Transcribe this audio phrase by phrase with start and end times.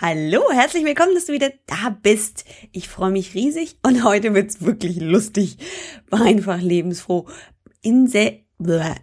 [0.00, 2.44] Hallo, herzlich willkommen, dass du wieder da bist.
[2.70, 5.56] Ich freue mich riesig und heute wird's wirklich lustig.
[6.08, 7.26] War einfach lebensfroh.
[7.82, 8.08] In,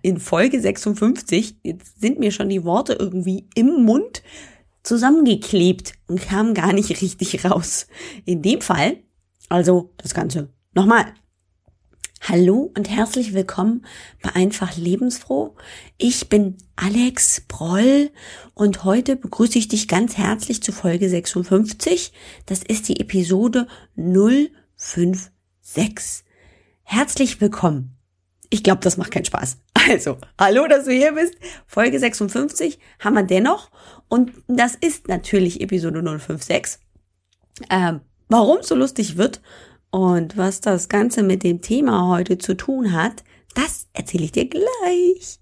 [0.04, 4.24] in Folge 56, jetzt sind mir schon die Worte irgendwie im Mund
[4.84, 7.88] zusammengeklebt und kamen gar nicht richtig raus.
[8.24, 9.00] In dem Fall,
[9.50, 11.14] also das Ganze nochmal.
[12.22, 13.86] Hallo und herzlich willkommen
[14.24, 15.56] bei Einfach Lebensfroh.
[15.98, 18.10] Ich bin Alex Broll
[18.56, 22.14] und heute begrüße ich dich ganz herzlich zu Folge 56.
[22.48, 26.24] Das ist die Episode 056.
[26.82, 27.96] Herzlich willkommen.
[28.50, 29.58] Ich glaube, das macht keinen Spaß.
[29.88, 31.36] Also, hallo, dass du hier bist.
[31.68, 33.70] Folge 56 haben wir dennoch.
[34.08, 36.80] Und das ist natürlich Episode 056.
[37.70, 39.42] Ähm, warum so lustig wird
[39.96, 44.50] und was das Ganze mit dem Thema heute zu tun hat, das erzähle ich dir
[44.50, 45.40] gleich.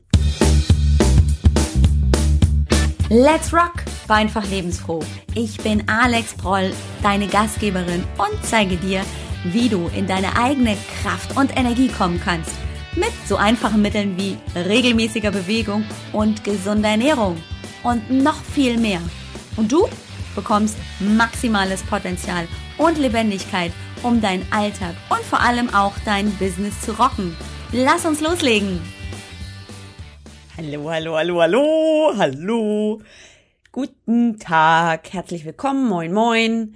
[3.10, 3.84] Let's rock!
[4.06, 5.00] War einfach lebensfroh.
[5.34, 6.72] Ich bin Alex Proll,
[7.02, 9.02] deine Gastgeberin und zeige dir,
[9.44, 12.52] wie du in deine eigene Kraft und Energie kommen kannst.
[12.96, 17.38] Mit so einfachen Mitteln wie regelmäßiger Bewegung und gesunder Ernährung.
[17.82, 19.02] Und noch viel mehr.
[19.56, 19.88] Und du
[20.36, 23.72] bekommst maximales Potenzial und Lebendigkeit
[24.04, 27.36] um deinen Alltag und vor allem auch dein Business zu rocken.
[27.72, 28.82] Lass uns loslegen!
[30.56, 33.02] Hallo, hallo, hallo, hallo, hallo.
[33.72, 36.76] Guten Tag, herzlich willkommen, moin, moin.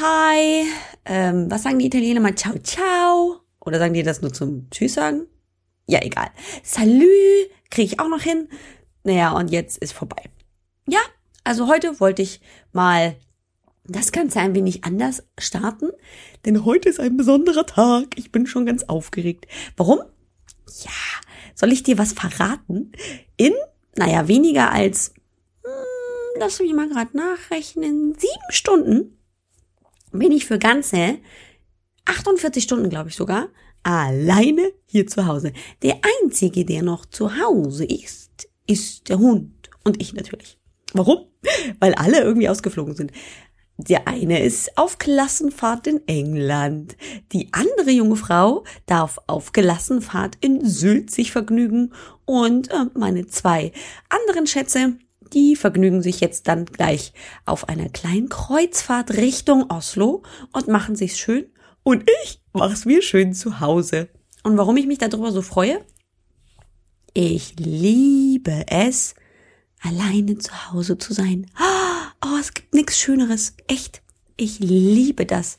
[0.00, 0.64] Hi,
[1.04, 2.34] ähm, was sagen die Italiener mal?
[2.34, 3.40] Ciao, ciao.
[3.60, 5.26] Oder sagen die das nur zum Tschüss sagen?
[5.86, 6.30] Ja, egal.
[6.64, 7.06] Salü,
[7.70, 8.48] kriege ich auch noch hin.
[9.04, 10.24] Naja, und jetzt ist vorbei.
[10.88, 11.00] Ja,
[11.44, 12.40] also heute wollte ich
[12.72, 13.14] mal
[13.88, 15.90] das Ganze ein wenig anders starten,
[16.44, 18.16] denn heute ist ein besonderer Tag.
[18.16, 19.46] Ich bin schon ganz aufgeregt.
[19.76, 20.00] Warum?
[20.82, 20.90] Ja,
[21.54, 22.92] soll ich dir was verraten?
[23.36, 23.52] In,
[23.96, 25.14] naja, weniger als,
[25.62, 29.16] hm, lass mich mal gerade nachrechnen, sieben Stunden
[30.12, 31.18] bin ich für ganze
[32.06, 33.48] 48 Stunden, glaube ich sogar,
[33.82, 35.52] alleine hier zu Hause.
[35.82, 40.58] Der einzige, der noch zu Hause ist, ist der Hund und ich natürlich.
[40.92, 41.26] Warum?
[41.78, 43.12] Weil alle irgendwie ausgeflogen sind.
[43.78, 46.96] Der eine ist auf Klassenfahrt in England.
[47.32, 51.92] Die andere junge Frau darf auf Klassenfahrt in Sylt sich vergnügen.
[52.24, 53.72] Und äh, meine zwei
[54.08, 54.94] anderen Schätze,
[55.34, 57.12] die vergnügen sich jetzt dann gleich
[57.44, 60.22] auf einer kleinen Kreuzfahrt Richtung Oslo
[60.52, 61.46] und machen sich's schön.
[61.82, 64.08] Und ich mach's mir schön zu Hause.
[64.42, 65.84] Und warum ich mich darüber so freue?
[67.12, 69.14] Ich liebe es,
[69.82, 71.50] alleine zu Hause zu sein.
[72.36, 73.54] Oh, es gibt nichts Schöneres.
[73.66, 74.02] Echt.
[74.36, 75.58] Ich liebe das.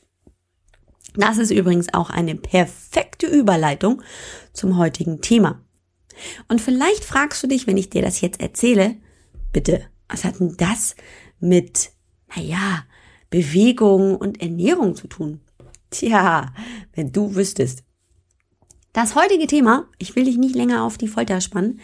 [1.16, 4.04] Das ist übrigens auch eine perfekte Überleitung
[4.54, 5.64] zum heutigen Thema.
[6.48, 8.98] Und vielleicht fragst du dich, wenn ich dir das jetzt erzähle,
[9.52, 10.96] bitte, was hat denn das
[11.40, 11.92] mit,
[12.36, 12.86] naja,
[13.30, 15.42] Bewegung und Ernährung zu tun?
[15.90, 16.54] Tja,
[16.94, 17.84] wenn du wüsstest.
[18.94, 21.80] Das heutige Thema, ich will dich nicht länger auf die Folter spannen,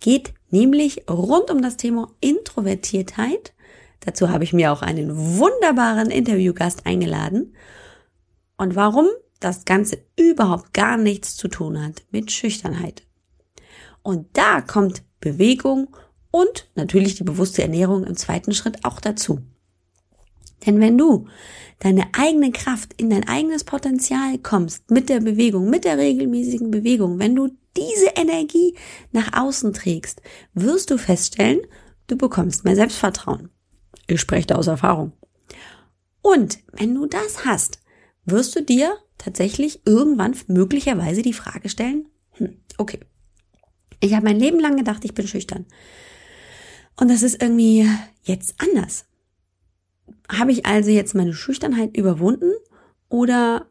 [0.00, 3.52] geht nämlich rund um das Thema Introvertiertheit.
[4.04, 7.54] Dazu habe ich mir auch einen wunderbaren Interviewgast eingeladen.
[8.56, 9.06] Und warum
[9.40, 13.02] das Ganze überhaupt gar nichts zu tun hat mit Schüchternheit.
[14.02, 15.96] Und da kommt Bewegung
[16.30, 19.40] und natürlich die bewusste Ernährung im zweiten Schritt auch dazu.
[20.66, 21.26] Denn wenn du
[21.80, 27.18] deine eigene Kraft in dein eigenes Potenzial kommst mit der Bewegung, mit der regelmäßigen Bewegung,
[27.18, 28.76] wenn du diese Energie
[29.10, 30.22] nach außen trägst,
[30.54, 31.60] wirst du feststellen,
[32.06, 33.51] du bekommst mehr Selbstvertrauen.
[34.12, 35.12] Ich spreche da aus Erfahrung.
[36.20, 37.80] Und wenn du das hast,
[38.24, 43.00] wirst du dir tatsächlich irgendwann möglicherweise die Frage stellen, hm, okay,
[44.00, 45.66] ich habe mein Leben lang gedacht, ich bin schüchtern.
[46.96, 47.88] Und das ist irgendwie
[48.22, 49.06] jetzt anders.
[50.28, 52.52] Habe ich also jetzt meine Schüchternheit überwunden
[53.08, 53.66] oder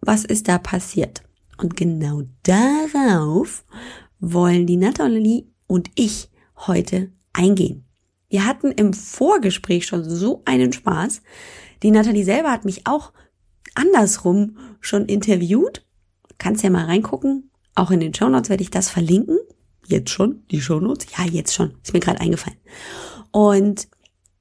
[0.00, 1.22] was ist da passiert?
[1.56, 3.64] Und genau darauf
[4.20, 7.84] wollen die Natalie und ich heute eingehen.
[8.34, 11.22] Wir hatten im Vorgespräch schon so einen Spaß.
[11.84, 13.12] Die Natalie selber hat mich auch
[13.76, 15.86] andersrum schon interviewt.
[16.36, 17.52] Kannst ja mal reingucken.
[17.76, 19.38] Auch in den Shownotes werde ich das verlinken.
[19.86, 21.06] Jetzt schon, die Shownotes?
[21.16, 21.76] Ja, jetzt schon.
[21.84, 22.58] Ist mir gerade eingefallen.
[23.30, 23.86] Und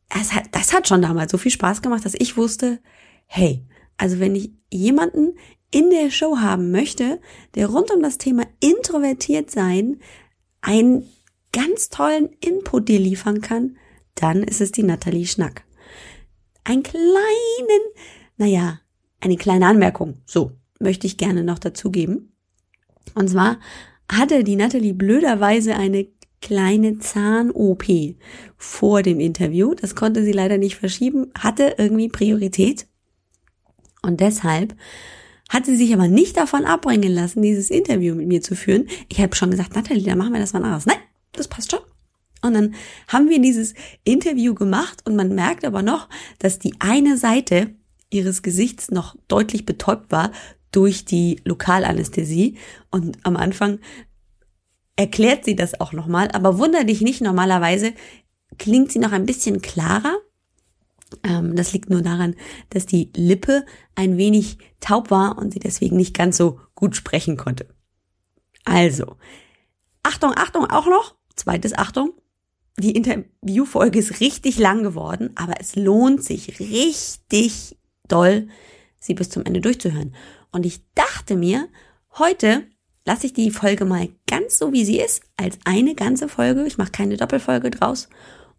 [0.09, 2.79] das hat, das hat schon damals so viel Spaß gemacht, dass ich wusste,
[3.27, 3.63] hey,
[3.97, 5.37] also wenn ich jemanden
[5.69, 7.21] in der Show haben möchte,
[7.53, 9.99] der rund um das Thema introvertiert sein
[10.61, 11.07] einen
[11.51, 13.77] ganz tollen Input dir liefern kann,
[14.15, 15.63] dann ist es die Nathalie Schnack.
[16.63, 17.81] Ein kleinen,
[18.37, 18.79] naja,
[19.19, 22.33] eine kleine Anmerkung, so, möchte ich gerne noch dazugeben.
[23.15, 23.59] Und zwar
[24.11, 26.07] hatte die Nathalie blöderweise eine
[26.41, 27.85] kleine Zahn-OP
[28.57, 29.73] vor dem Interview.
[29.73, 32.87] Das konnte sie leider nicht verschieben, hatte irgendwie Priorität.
[34.01, 34.75] Und deshalb
[35.49, 38.87] hat sie sich aber nicht davon abbringen lassen, dieses Interview mit mir zu führen.
[39.07, 40.85] Ich habe schon gesagt, Nathalie, dann machen wir das mal anders.
[40.85, 40.97] Nein,
[41.31, 41.79] das passt schon.
[42.43, 42.75] Und dann
[43.07, 43.73] haben wir dieses
[44.03, 46.09] Interview gemacht und man merkt aber noch,
[46.39, 47.73] dass die eine Seite
[48.09, 50.31] ihres Gesichts noch deutlich betäubt war
[50.71, 52.57] durch die Lokalanästhesie.
[52.91, 53.79] Und am Anfang
[54.95, 57.93] erklärt sie das auch nochmal, aber wunder dich nicht, normalerweise
[58.57, 60.17] klingt sie noch ein bisschen klarer.
[61.23, 62.35] Ähm, das liegt nur daran,
[62.69, 67.37] dass die Lippe ein wenig taub war und sie deswegen nicht ganz so gut sprechen
[67.37, 67.67] konnte.
[68.65, 69.17] Also,
[70.03, 72.13] Achtung, Achtung, auch noch, zweites Achtung,
[72.77, 77.77] die Interviewfolge ist richtig lang geworden, aber es lohnt sich richtig
[78.07, 78.47] doll,
[78.99, 80.15] sie bis zum Ende durchzuhören.
[80.51, 81.67] Und ich dachte mir,
[82.17, 82.63] heute
[83.05, 86.65] lasse ich die Folge mal ganz so, wie sie ist, als eine ganze Folge.
[86.65, 88.09] Ich mache keine Doppelfolge draus.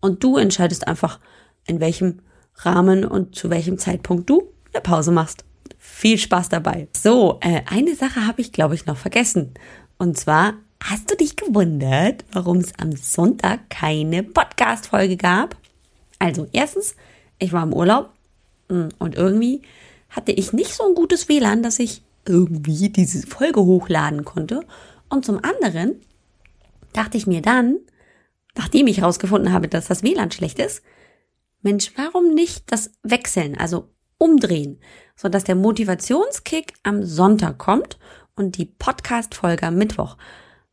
[0.00, 1.18] Und du entscheidest einfach,
[1.66, 2.20] in welchem
[2.56, 5.44] Rahmen und zu welchem Zeitpunkt du eine Pause machst.
[5.78, 6.88] Viel Spaß dabei.
[6.96, 9.54] So, äh, eine Sache habe ich, glaube ich, noch vergessen.
[9.98, 15.56] Und zwar, hast du dich gewundert, warum es am Sonntag keine Podcast-Folge gab?
[16.18, 16.94] Also, erstens,
[17.38, 18.10] ich war im Urlaub
[18.68, 19.62] hm, und irgendwie
[20.10, 24.60] hatte ich nicht so ein gutes WLAN, dass ich irgendwie diese Folge hochladen konnte.
[25.08, 26.02] Und zum anderen
[26.92, 27.78] dachte ich mir dann,
[28.54, 30.82] nachdem ich herausgefunden habe, dass das WLAN schlecht ist,
[31.62, 33.88] Mensch, warum nicht das wechseln, also
[34.18, 34.78] umdrehen,
[35.16, 37.98] so dass der Motivationskick am Sonntag kommt
[38.36, 40.18] und die Podcast-Folge am Mittwoch.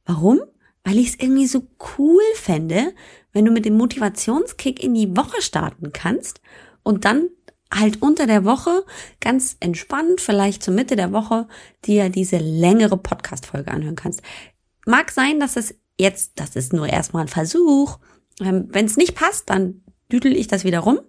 [0.06, 0.40] Warum?
[0.84, 1.68] Weil ich es irgendwie so
[1.98, 2.94] cool fände,
[3.34, 6.42] wenn du mit dem Motivationskick in die Woche starten kannst
[6.84, 7.30] und dann
[7.74, 8.84] halt unter der Woche
[9.20, 11.48] ganz entspannt, vielleicht zur Mitte der Woche,
[11.86, 14.22] dir diese längere Podcast-Folge anhören kannst.
[14.86, 18.00] Mag sein, dass es jetzt, das ist nur erstmal ein Versuch.
[18.42, 21.00] Ähm, Wenn es nicht passt, dann düdel ich das wieder rum.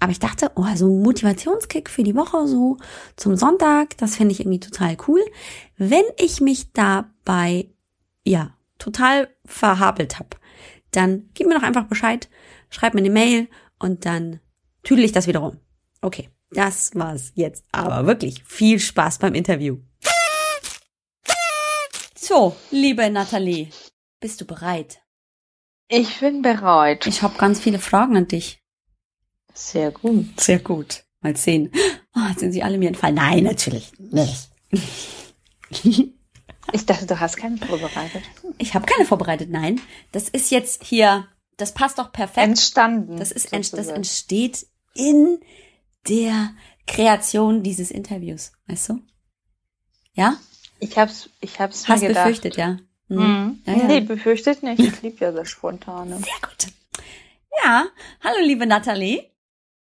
[0.00, 2.78] Aber ich dachte, oh, so ein Motivationskick für die Woche, so
[3.16, 5.20] zum Sonntag, das finde ich irgendwie total cool.
[5.76, 7.68] Wenn ich mich dabei,
[8.30, 10.36] ja, total verhabelt habe,
[10.92, 12.28] dann gib mir doch einfach Bescheid,
[12.70, 13.48] schreib mir eine Mail
[13.78, 14.40] und dann
[14.82, 15.58] tüdel ich das wieder rum.
[16.00, 17.64] Okay, das war's jetzt.
[17.72, 19.78] Aber wirklich viel Spaß beim Interview.
[22.16, 23.68] So, liebe Nathalie,
[24.20, 25.00] bist du bereit?
[25.88, 27.06] Ich bin bereit.
[27.08, 28.62] Ich habe ganz viele Fragen an dich.
[29.52, 30.40] Sehr gut.
[30.40, 31.02] Sehr gut.
[31.20, 31.72] Mal sehen.
[32.14, 33.16] Oh, jetzt sind sie alle mir entfallen.
[33.16, 34.50] Nein, natürlich nicht.
[36.72, 38.22] Ich dachte, du hast keine vorbereitet.
[38.58, 39.80] Ich habe keine vorbereitet, nein.
[40.12, 41.26] Das ist jetzt hier,
[41.56, 42.46] das passt doch perfekt.
[42.46, 43.16] Entstanden.
[43.16, 45.40] Das ist ent, das entsteht in
[46.08, 46.50] der
[46.86, 49.00] Kreation dieses Interviews, weißt du?
[50.14, 50.36] Ja?
[50.80, 52.24] Ich hab's, ich hab's mir Hast gedacht.
[52.24, 52.78] befürchtet, ja.
[53.08, 53.16] Hm.
[53.16, 53.62] Mhm.
[53.66, 53.84] Ja, ja.
[53.84, 54.80] Nee, befürchtet nicht.
[54.80, 56.16] Ich liebe ja das Spontane.
[56.16, 56.72] Sehr gut.
[57.64, 57.86] Ja,
[58.22, 59.30] hallo liebe Nathalie.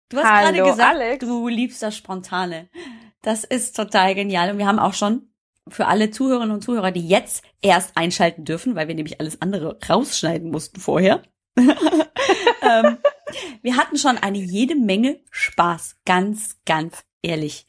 [0.09, 1.25] Du hast Hallo, gerade gesagt, Alex.
[1.25, 2.69] du liebst das Spontane.
[3.23, 4.51] Das ist total genial.
[4.51, 5.29] Und wir haben auch schon
[5.69, 9.77] für alle Zuhörerinnen und Zuhörer, die jetzt erst einschalten dürfen, weil wir nämlich alles andere
[9.87, 11.23] rausschneiden mussten vorher.
[11.57, 12.97] ähm,
[13.61, 17.67] wir hatten schon eine jede Menge Spaß, ganz, ganz ehrlich.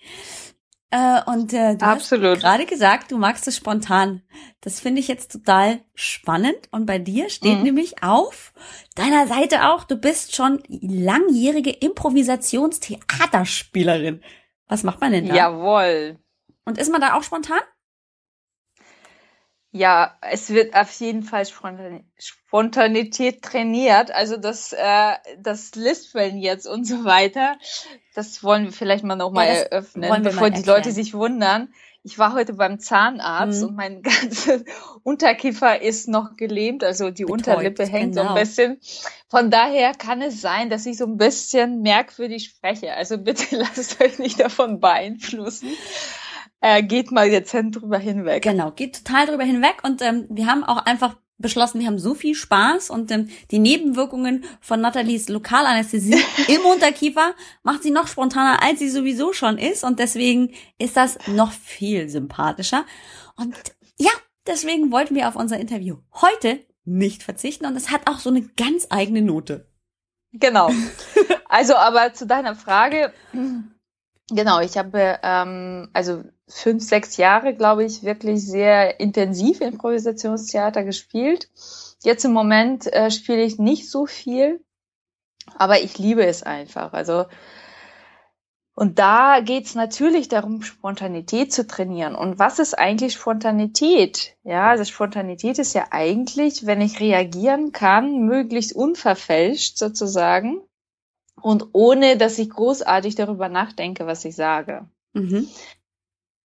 [0.90, 2.36] Äh, und äh, du Absolut.
[2.36, 4.22] hast gerade gesagt, du magst es spontan.
[4.62, 6.56] Das finde ich jetzt total spannend.
[6.70, 7.64] Und bei dir steht Mhm.
[7.64, 8.54] nämlich auf
[8.94, 14.22] deiner Seite auch, du bist schon langjährige Improvisationstheaterspielerin.
[14.66, 15.34] Was macht man denn da?
[15.34, 16.18] Jawohl.
[16.64, 17.60] Und ist man da auch spontan?
[19.70, 24.10] Ja, es wird auf jeden Fall Spontan Spontanität trainiert.
[24.10, 27.58] Also das, äh, das Lispeln jetzt und so weiter,
[28.14, 31.68] das wollen wir vielleicht mal nochmal Ja, eröffnen, bevor die Leute sich wundern.
[32.04, 33.68] Ich war heute beim Zahnarzt Mhm.
[33.68, 34.60] und mein ganzer
[35.02, 38.34] Unterkiefer ist noch gelähmt, also die Betäubt, Unterlippe hängt so genau.
[38.34, 38.80] ein bisschen.
[39.28, 42.94] Von daher kann es sein, dass ich so ein bisschen merkwürdig spreche.
[42.94, 45.68] Also bitte lasst euch nicht davon beeinflussen.
[46.60, 48.42] Äh, geht mal dezent drüber hinweg.
[48.42, 52.14] Genau, geht total drüber hinweg und ähm, wir haben auch einfach beschlossen, wir haben so
[52.14, 58.62] viel Spaß und ähm, die Nebenwirkungen von Nathalies Lokalanästhesie im Unterkiefer macht sie noch spontaner,
[58.62, 62.84] als sie sowieso schon ist und deswegen ist das noch viel sympathischer.
[63.36, 63.54] Und
[63.98, 64.10] ja,
[64.46, 68.42] deswegen wollten wir auf unser Interview heute nicht verzichten und es hat auch so eine
[68.42, 69.70] ganz eigene Note.
[70.32, 70.70] Genau.
[71.50, 73.10] Also, aber zu deiner Frage,
[74.30, 81.50] genau, ich habe ähm, also fünf, sechs Jahre, glaube ich, wirklich sehr intensiv Improvisationstheater gespielt.
[82.02, 84.64] Jetzt im Moment äh, spiele ich nicht so viel,
[85.56, 86.92] aber ich liebe es einfach.
[86.92, 87.26] Also
[88.74, 92.14] Und da geht's natürlich darum, Spontanität zu trainieren.
[92.14, 94.36] Und was ist eigentlich Spontanität?
[94.44, 100.62] Ja, also Spontanität ist ja eigentlich, wenn ich reagieren kann, möglichst unverfälscht sozusagen
[101.42, 104.86] und ohne, dass ich großartig darüber nachdenke, was ich sage.
[105.12, 105.48] Mhm.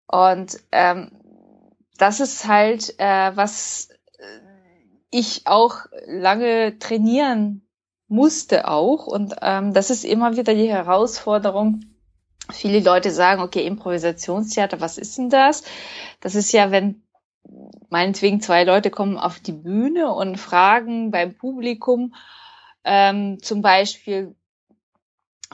[0.08, 1.12] Und ähm,
[1.98, 3.90] das ist halt, äh, was
[5.14, 7.68] ich auch lange trainieren
[8.08, 9.06] musste auch.
[9.06, 11.82] Und ähm, das ist immer wieder die Herausforderung.
[12.52, 15.64] Viele Leute sagen, okay, Improvisationstheater, was ist denn das?
[16.20, 17.04] Das ist ja, wenn
[17.90, 22.16] meinetwegen zwei Leute kommen auf die Bühne und fragen beim Publikum
[22.84, 24.36] ähm, zum Beispiel,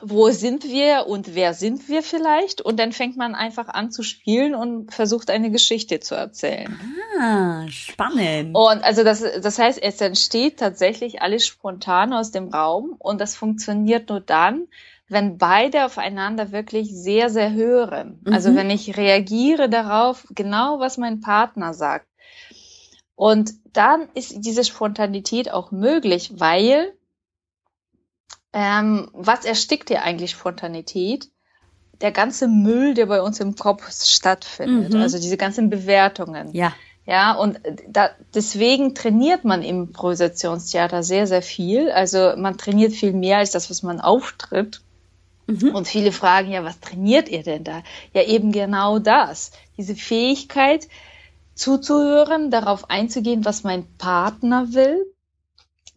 [0.02, 2.62] wo sind wir und wer sind wir vielleicht?
[2.62, 6.80] Und dann fängt man einfach an zu spielen und versucht eine Geschichte zu erzählen.
[7.20, 8.56] Ah, spannend.
[8.56, 13.36] Und also das, das heißt, es entsteht tatsächlich alles spontan aus dem Raum und das
[13.36, 14.68] funktioniert nur dann,
[15.08, 18.20] wenn beide aufeinander wirklich sehr, sehr hören.
[18.26, 18.34] Also mhm.
[18.34, 22.08] Also wenn ich reagiere darauf, genau was mein Partner sagt.
[23.16, 26.94] Und dann ist diese Spontanität auch möglich, weil
[28.54, 31.30] ähm, was erstickt hier eigentlich Spontanität?
[32.02, 35.02] Der ganze Müll, der bei uns im Kopf stattfindet, mhm.
[35.02, 36.54] also diese ganzen Bewertungen.
[36.54, 36.74] Ja.
[37.06, 41.90] Ja, und da, deswegen trainiert man im Improvisationstheater sehr, sehr viel.
[41.90, 44.82] Also man trainiert viel mehr als das, was man auftritt.
[45.48, 45.74] Mhm.
[45.74, 47.82] Und viele fragen, ja, was trainiert ihr denn da?
[48.14, 49.52] Ja, eben genau das.
[49.76, 50.88] Diese Fähigkeit
[51.56, 55.04] zuzuhören, darauf einzugehen, was mein Partner will,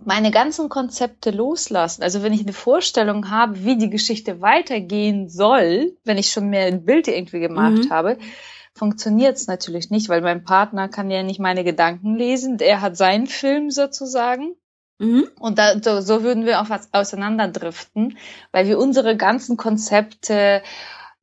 [0.05, 2.03] meine ganzen Konzepte loslassen.
[2.03, 6.67] Also wenn ich eine Vorstellung habe, wie die Geschichte weitergehen soll, wenn ich schon mehr
[6.67, 7.91] ein Bild irgendwie gemacht mhm.
[7.91, 8.19] habe,
[8.75, 12.59] funktioniert es natürlich nicht, weil mein Partner kann ja nicht meine Gedanken lesen.
[12.59, 14.55] Er hat seinen Film sozusagen.
[14.99, 15.29] Mhm.
[15.39, 18.19] Und da, so, so würden wir auch was auseinanderdriften,
[18.53, 20.63] weil wir unsere ganzen Konzepte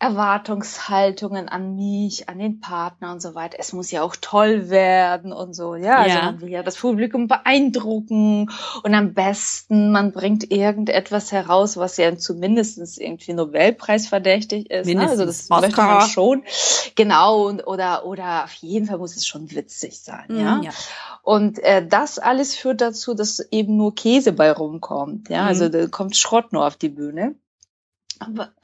[0.02, 3.58] Erwartungshaltungen an mich, an den Partner und so weiter.
[3.60, 5.76] Es muss ja auch toll werden und so.
[5.76, 6.24] Ja, also ja.
[6.24, 8.50] man will ja das Publikum beeindrucken
[8.84, 14.88] und am besten man bringt irgendetwas heraus, was ja zumindest irgendwie Nobelpreis verdächtig ist.
[14.88, 15.02] Ne?
[15.02, 15.62] Also das Oscar.
[15.62, 16.44] möchte man schon.
[16.96, 20.26] Genau, und, oder, oder auf jeden Fall muss es schon witzig sein.
[20.30, 20.62] Mhm, ja?
[20.64, 20.72] ja.
[21.24, 25.30] Und äh, das alles führt dazu, dass eben nur Käse bei rumkommt.
[25.30, 25.74] Ja, also mhm.
[25.74, 27.36] also da kommt Schrott nur auf die Bühne.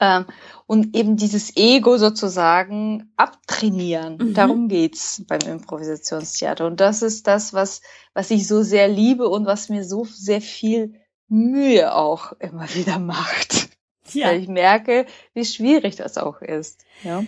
[0.00, 0.26] Ähm,
[0.66, 4.18] und eben dieses Ego sozusagen abtrainieren.
[4.18, 4.34] Mhm.
[4.34, 6.66] Darum geht's beim Improvisationstheater.
[6.66, 7.80] Und das ist das, was,
[8.14, 10.94] was ich so sehr liebe und was mir so sehr viel
[11.28, 13.68] Mühe auch immer wieder macht.
[14.12, 14.28] Ja.
[14.28, 16.84] Weil ich merke, wie schwierig das auch ist.
[17.02, 17.24] Ja.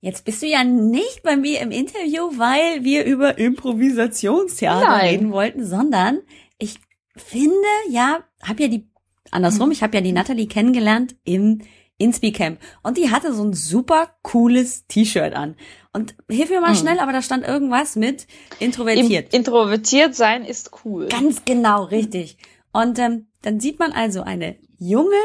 [0.00, 5.08] Jetzt bist du ja nicht bei mir im Interview, weil wir über Improvisationstheater Nein.
[5.08, 6.22] reden wollten, sondern
[6.58, 6.80] ich
[7.16, 7.54] finde,
[7.88, 8.91] ja, habe ja die
[9.32, 9.72] Andersrum, mhm.
[9.72, 11.62] ich habe ja die Natalie kennengelernt im
[11.98, 15.56] Inspi-Camp und die hatte so ein super cooles T-Shirt an.
[15.92, 16.76] Und hilf mir mal mhm.
[16.76, 18.26] schnell, aber da stand irgendwas mit
[18.58, 19.32] introvertiert.
[19.32, 21.08] Im, introvertiert sein ist cool.
[21.08, 22.38] Ganz genau, richtig.
[22.72, 25.16] Und ähm, dann sieht man also eine junge,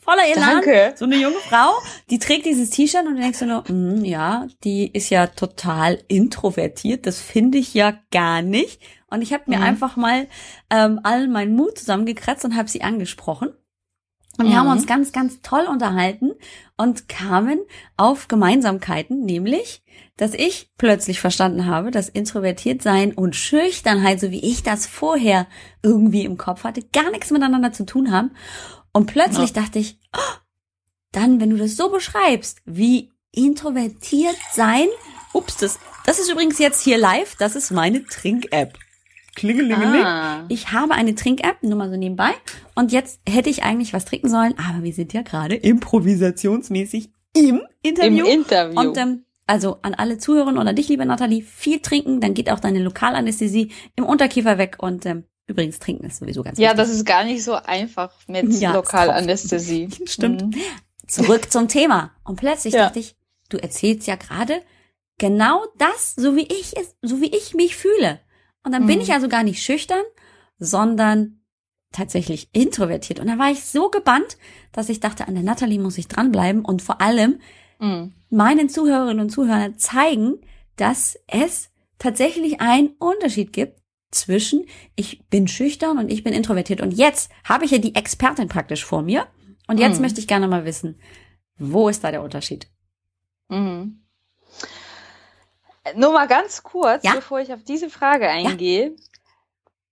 [0.00, 0.94] voller Elan, Danke.
[0.96, 1.70] so eine junge Frau,
[2.10, 6.02] die trägt dieses T-Shirt und du denkst du nur, mm, ja, die ist ja total
[6.08, 8.80] introvertiert, das finde ich ja gar nicht.
[9.12, 9.64] Und ich habe mir mhm.
[9.64, 10.26] einfach mal
[10.70, 13.50] ähm, all meinen Mut zusammengekratzt und habe sie angesprochen.
[14.38, 14.60] Und wir mhm.
[14.60, 16.32] haben uns ganz, ganz toll unterhalten
[16.78, 17.60] und kamen
[17.98, 19.82] auf Gemeinsamkeiten, nämlich,
[20.16, 25.46] dass ich plötzlich verstanden habe, dass introvertiert sein und Schüchternheit, so wie ich das vorher
[25.82, 28.30] irgendwie im Kopf hatte, gar nichts miteinander zu tun haben.
[28.92, 29.62] Und plötzlich ja.
[29.62, 30.36] dachte ich, oh,
[31.12, 34.86] dann, wenn du das so beschreibst, wie introvertiert sein,
[35.34, 38.78] ups, das, das ist übrigens jetzt hier live, das ist meine Trink-App.
[39.34, 40.04] Klingelingeling.
[40.04, 40.44] Ah.
[40.48, 42.30] Ich habe eine Trink-App, nur mal so nebenbei.
[42.74, 47.62] Und jetzt hätte ich eigentlich was trinken sollen, aber wir sind ja gerade improvisationsmäßig im
[47.82, 48.26] Interview.
[48.26, 48.78] Im Interview.
[48.78, 52.60] Und ähm, also an alle Zuhörerinnen oder dich, liebe Nathalie, viel trinken, dann geht auch
[52.60, 56.76] deine Lokalanästhesie im Unterkiefer weg und ähm, übrigens trinken ist sowieso ganz Ja, wichtig.
[56.78, 59.88] das ist gar nicht so einfach mit ja, Lokalanästhesie.
[60.06, 60.42] Stimmt.
[60.42, 60.54] Mhm.
[61.06, 62.12] Zurück zum Thema.
[62.24, 62.84] Und plötzlich ja.
[62.84, 63.16] dachte ich,
[63.48, 64.62] du erzählst ja gerade
[65.18, 68.20] genau das, so wie ich es, so wie ich mich fühle.
[68.64, 68.88] Und dann mhm.
[68.88, 70.02] bin ich also gar nicht schüchtern,
[70.58, 71.40] sondern
[71.92, 73.20] tatsächlich introvertiert.
[73.20, 74.38] Und da war ich so gebannt,
[74.72, 77.40] dass ich dachte, an der Natalie muss ich dranbleiben und vor allem
[77.78, 78.14] mhm.
[78.30, 80.40] meinen Zuhörerinnen und Zuhörern zeigen,
[80.76, 84.66] dass es tatsächlich einen Unterschied gibt zwischen
[84.96, 86.80] ich bin schüchtern und ich bin introvertiert.
[86.80, 89.26] Und jetzt habe ich ja die Expertin praktisch vor mir.
[89.68, 90.02] Und jetzt mhm.
[90.02, 90.98] möchte ich gerne mal wissen,
[91.56, 92.68] wo ist da der Unterschied?
[93.48, 94.02] Mhm.
[95.96, 97.14] Nur mal ganz kurz, ja?
[97.14, 98.90] bevor ich auf diese Frage eingehe.
[98.90, 98.96] Ja.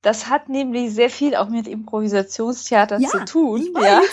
[0.02, 3.74] Das hat nämlich sehr viel auch mit Improvisationstheater ja, zu tun.
[3.80, 4.00] Ja.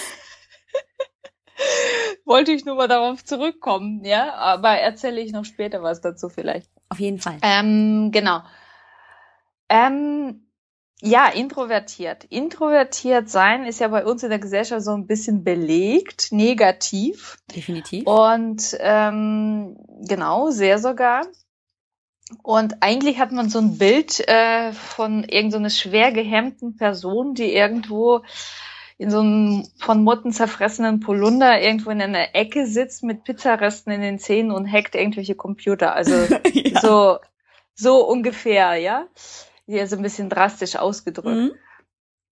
[2.25, 6.69] wollte ich nur mal darauf zurückkommen, ja, aber erzähle ich noch später was dazu vielleicht.
[6.89, 7.37] Auf jeden Fall.
[7.41, 8.41] Ähm, genau.
[9.69, 10.47] Ähm,
[11.01, 12.25] ja, introvertiert.
[12.25, 17.37] Introvertiert sein ist ja bei uns in der Gesellschaft so ein bisschen belegt, negativ.
[17.55, 18.05] Definitiv.
[18.05, 21.25] Und ähm, genau, sehr sogar.
[22.43, 27.53] Und eigentlich hat man so ein Bild äh, von irgendeiner so schwer gehemmten Person, die
[27.53, 28.21] irgendwo
[28.97, 34.01] in so einem von Motten zerfressenen Polunder irgendwo in einer Ecke sitzt mit Pizzaresten in
[34.01, 35.93] den Zähnen und hackt irgendwelche Computer.
[35.93, 36.13] Also
[36.53, 36.81] ja.
[36.81, 37.19] so,
[37.75, 39.07] so ungefähr, ja
[39.67, 41.53] hier so ein bisschen drastisch ausgedrückt.
[41.53, 41.55] Mhm.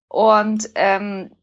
[0.08, 1.36] Und ähm,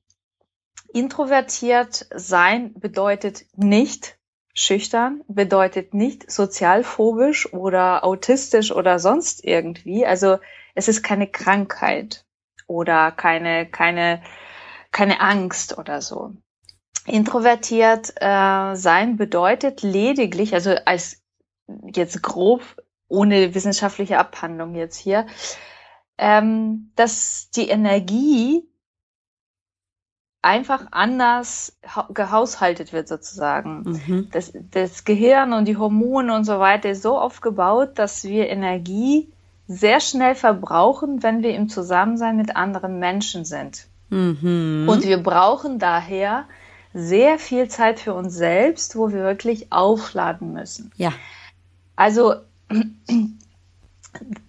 [0.92, 4.18] introvertiert sein bedeutet nicht
[4.54, 10.06] schüchtern, bedeutet nicht sozialphobisch oder autistisch oder sonst irgendwie.
[10.06, 10.38] Also
[10.74, 12.24] es ist keine Krankheit
[12.66, 14.22] oder keine, keine,
[14.90, 16.32] keine Angst oder so.
[17.06, 21.22] Introvertiert äh, sein bedeutet lediglich, also als
[21.92, 22.62] jetzt grob
[23.08, 25.26] ohne wissenschaftliche Abhandlung jetzt hier,
[26.18, 28.68] ähm, dass die Energie
[30.42, 31.76] einfach anders
[32.12, 34.00] gehaushaltet wird sozusagen.
[34.06, 34.28] Mhm.
[34.32, 39.28] Das, das Gehirn und die Hormone und so weiter ist so aufgebaut, dass wir Energie
[39.68, 43.86] sehr schnell verbrauchen, wenn wir im Zusammensein mit anderen Menschen sind.
[44.10, 44.86] Mhm.
[44.88, 46.44] Und wir brauchen daher
[46.92, 50.90] sehr viel Zeit für uns selbst, wo wir wirklich aufladen müssen.
[50.96, 51.12] Ja.
[51.96, 52.34] Also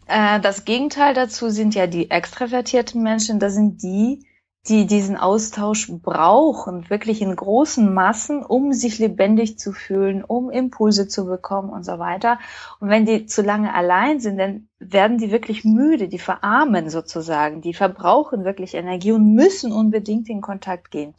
[0.07, 3.39] äh, das Gegenteil dazu sind ja die extravertierten Menschen.
[3.39, 4.25] Das sind die,
[4.69, 11.09] die diesen Austausch brauchen, wirklich in großen Massen, um sich lebendig zu fühlen, um Impulse
[11.09, 12.39] zu bekommen und so weiter.
[12.79, 17.59] Und wenn die zu lange allein sind, dann werden die wirklich müde, die verarmen sozusagen,
[17.59, 21.13] die verbrauchen wirklich Energie und müssen unbedingt in Kontakt gehen.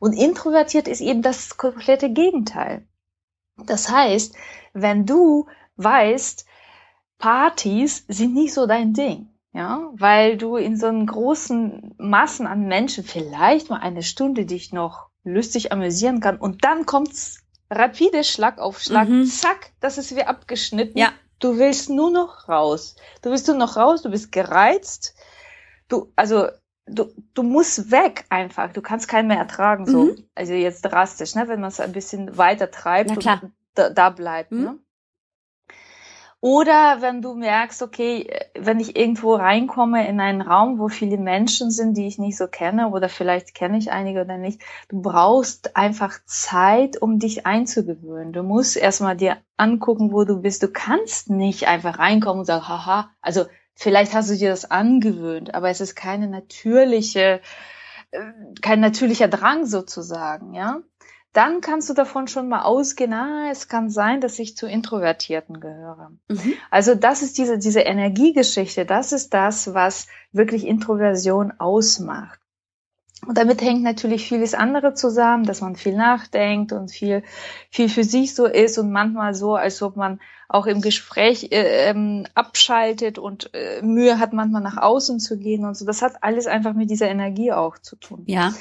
[0.00, 2.84] Und introvertiert ist eben das komplette Gegenteil.
[3.64, 4.34] Das heißt,
[4.72, 6.46] wenn du weißt,
[7.18, 9.28] Partys sind nicht so dein Ding.
[9.52, 14.72] Ja, weil du in so einen großen Massen an Menschen vielleicht mal eine Stunde dich
[14.72, 19.26] noch lustig amüsieren kann und dann kommt's rapide Schlag auf Schlag, mhm.
[19.26, 20.98] zack, das ist wie abgeschnitten.
[20.98, 21.12] Ja.
[21.38, 22.96] Du willst nur noch raus.
[23.22, 25.14] Du willst nur noch raus, du bist gereizt.
[25.88, 26.48] Du, also,
[26.86, 28.72] du, du musst weg einfach.
[28.72, 30.04] Du kannst keinen mehr ertragen, so.
[30.06, 30.24] Mhm.
[30.34, 33.24] Also jetzt drastisch, ne, wenn man es ein bisschen weiter treibt und
[33.74, 34.62] da, da bleibt, mhm.
[34.62, 34.78] ne?
[36.40, 41.72] Oder wenn du merkst, okay, wenn ich irgendwo reinkomme in einen Raum, wo viele Menschen
[41.72, 45.74] sind, die ich nicht so kenne, oder vielleicht kenne ich einige oder nicht, du brauchst
[45.76, 48.32] einfach Zeit, um dich einzugewöhnen.
[48.32, 50.62] Du musst erstmal dir angucken, wo du bist.
[50.62, 55.54] Du kannst nicht einfach reinkommen und sagen, haha, also vielleicht hast du dir das angewöhnt,
[55.54, 57.40] aber es ist keine natürliche,
[58.12, 58.20] äh,
[58.62, 60.82] kein natürlicher Drang sozusagen, ja
[61.32, 65.60] dann kannst du davon schon mal ausgehen, ah, es kann sein, dass ich zu Introvertierten
[65.60, 66.10] gehöre.
[66.28, 66.54] Mhm.
[66.70, 72.40] Also das ist diese, diese Energiegeschichte, das ist das, was wirklich Introversion ausmacht.
[73.26, 77.24] Und damit hängt natürlich vieles andere zusammen, dass man viel nachdenkt und viel,
[77.68, 81.90] viel für sich so ist und manchmal so, als ob man auch im Gespräch äh,
[81.90, 85.84] ähm, abschaltet und äh, Mühe hat, manchmal nach außen zu gehen und so.
[85.84, 88.22] Das hat alles einfach mit dieser Energie auch zu tun.
[88.26, 88.54] Ja.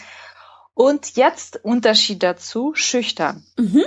[0.77, 3.43] Und jetzt Unterschied dazu, schüchtern.
[3.57, 3.83] Mhm.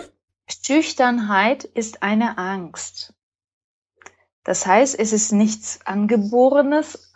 [0.48, 3.14] Schüchternheit ist eine Angst.
[4.42, 7.12] Das heißt, es ist nichts Angeborenes,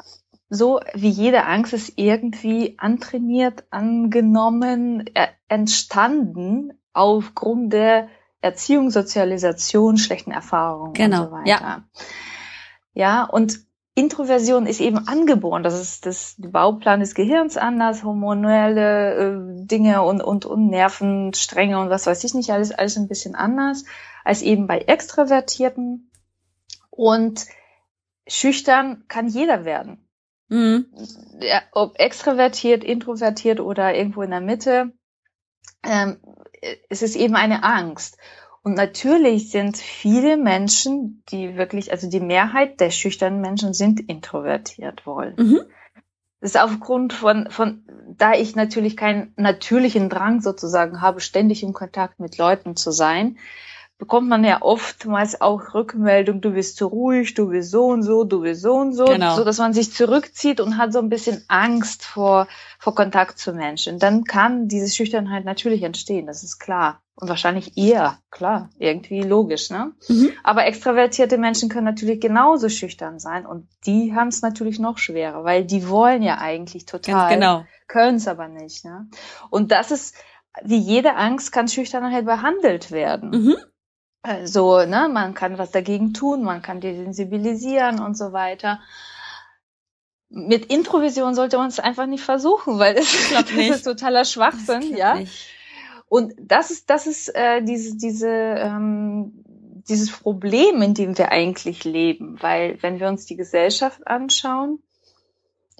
[0.48, 5.10] so wie jede Angst ist irgendwie antrainiert, angenommen,
[5.48, 8.08] entstanden aufgrund der
[8.40, 11.22] Erziehung, Sozialisation, schlechten Erfahrungen genau.
[11.22, 11.48] und so weiter.
[11.48, 11.84] Ja.
[12.92, 13.58] ja, und
[13.96, 15.62] Introversion ist eben angeboren.
[15.62, 21.90] Das ist das Bauplan des Gehirns anders, hormonelle äh, Dinge und, und, und Nervenstränge und
[21.90, 23.84] was weiß ich nicht, alles, alles ein bisschen anders
[24.24, 26.10] als eben bei Extravertierten.
[26.90, 27.46] Und
[28.26, 30.08] schüchtern kann jeder werden.
[30.48, 30.86] Mhm.
[31.40, 34.92] Ja, ob extravertiert, introvertiert oder irgendwo in der Mitte.
[35.82, 36.18] Ähm,
[36.88, 38.18] es ist eben eine Angst.
[38.64, 45.06] Und natürlich sind viele Menschen, die wirklich, also die Mehrheit der schüchternen Menschen sind introvertiert
[45.06, 45.34] wohl.
[45.36, 45.60] Mhm.
[46.40, 47.84] Das ist aufgrund von, von,
[48.16, 53.38] da ich natürlich keinen natürlichen Drang sozusagen habe, ständig im Kontakt mit Leuten zu sein,
[53.98, 58.24] bekommt man ja oftmals auch Rückmeldung, du bist zu ruhig, du bist so und so,
[58.24, 59.36] du bist so und so, genau.
[59.36, 63.52] so dass man sich zurückzieht und hat so ein bisschen Angst vor, vor Kontakt zu
[63.52, 63.98] Menschen.
[63.98, 67.00] Dann kann diese Schüchternheit natürlich entstehen, das ist klar.
[67.16, 69.92] Und wahrscheinlich eher, klar, irgendwie logisch, ne?
[70.08, 70.32] Mhm.
[70.42, 75.44] Aber extravertierte Menschen können natürlich genauso schüchtern sein und die haben es natürlich noch schwerer,
[75.44, 77.64] weil die wollen ja eigentlich total, Ganz genau.
[77.86, 79.08] können es aber nicht, ne?
[79.48, 80.16] Und das ist
[80.62, 83.30] wie jede Angst kann Schüchternheit behandelt werden.
[83.30, 83.56] Mhm.
[84.26, 88.80] Also, ne, man kann was dagegen tun, man kann die sensibilisieren und so weiter.
[90.30, 95.16] Mit Introvision sollte man es einfach nicht versuchen, weil es das ist totaler Schwachsinn, ja.
[95.16, 95.50] Nicht.
[96.08, 99.44] Und das ist, das ist äh, diese, diese, ähm,
[99.90, 104.82] dieses Problem, in dem wir eigentlich leben, weil wenn wir uns die Gesellschaft anschauen,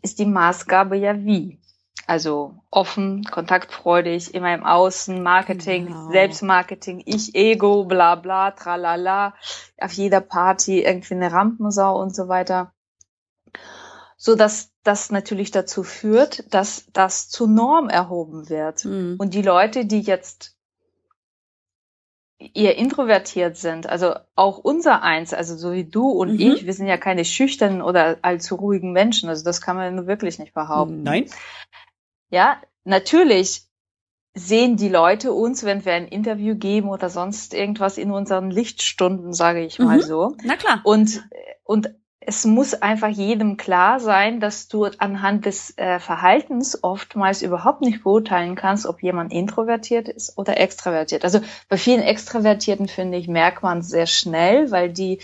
[0.03, 1.59] ist die Maßgabe ja wie.
[2.07, 6.11] Also offen, kontaktfreudig, immer im Außen, Marketing, genau.
[6.11, 9.35] Selbstmarketing, ich, Ego, bla bla, tralala,
[9.81, 12.73] auf jeder Party irgendwie eine Rampensau und so weiter.
[14.17, 18.85] So dass das natürlich dazu führt, dass das zur Norm erhoben wird.
[18.85, 19.17] Mhm.
[19.19, 20.55] Und die Leute, die jetzt
[22.39, 26.41] eher introvertiert sind, also auch unser eins, also so wie du und mhm.
[26.41, 30.39] ich, wir sind ja keine schüchternen oder allzu ruhigen Menschen, also das kann man wirklich
[30.39, 31.03] nicht behaupten.
[31.03, 31.27] Nein.
[32.35, 33.63] Ja, natürlich
[34.35, 39.33] sehen die Leute uns, wenn wir ein Interview geben oder sonst irgendwas in unseren Lichtstunden,
[39.33, 40.03] sage ich mal mhm.
[40.03, 40.37] so.
[40.43, 40.81] Na klar.
[40.83, 41.23] Und,
[41.63, 47.83] und es muss einfach jedem klar sein, dass du anhand des äh, Verhaltens oftmals überhaupt
[47.83, 51.23] nicht beurteilen kannst, ob jemand introvertiert ist oder extravertiert.
[51.23, 55.21] Also bei vielen Extravertierten, finde ich, merkt man sehr schnell, weil die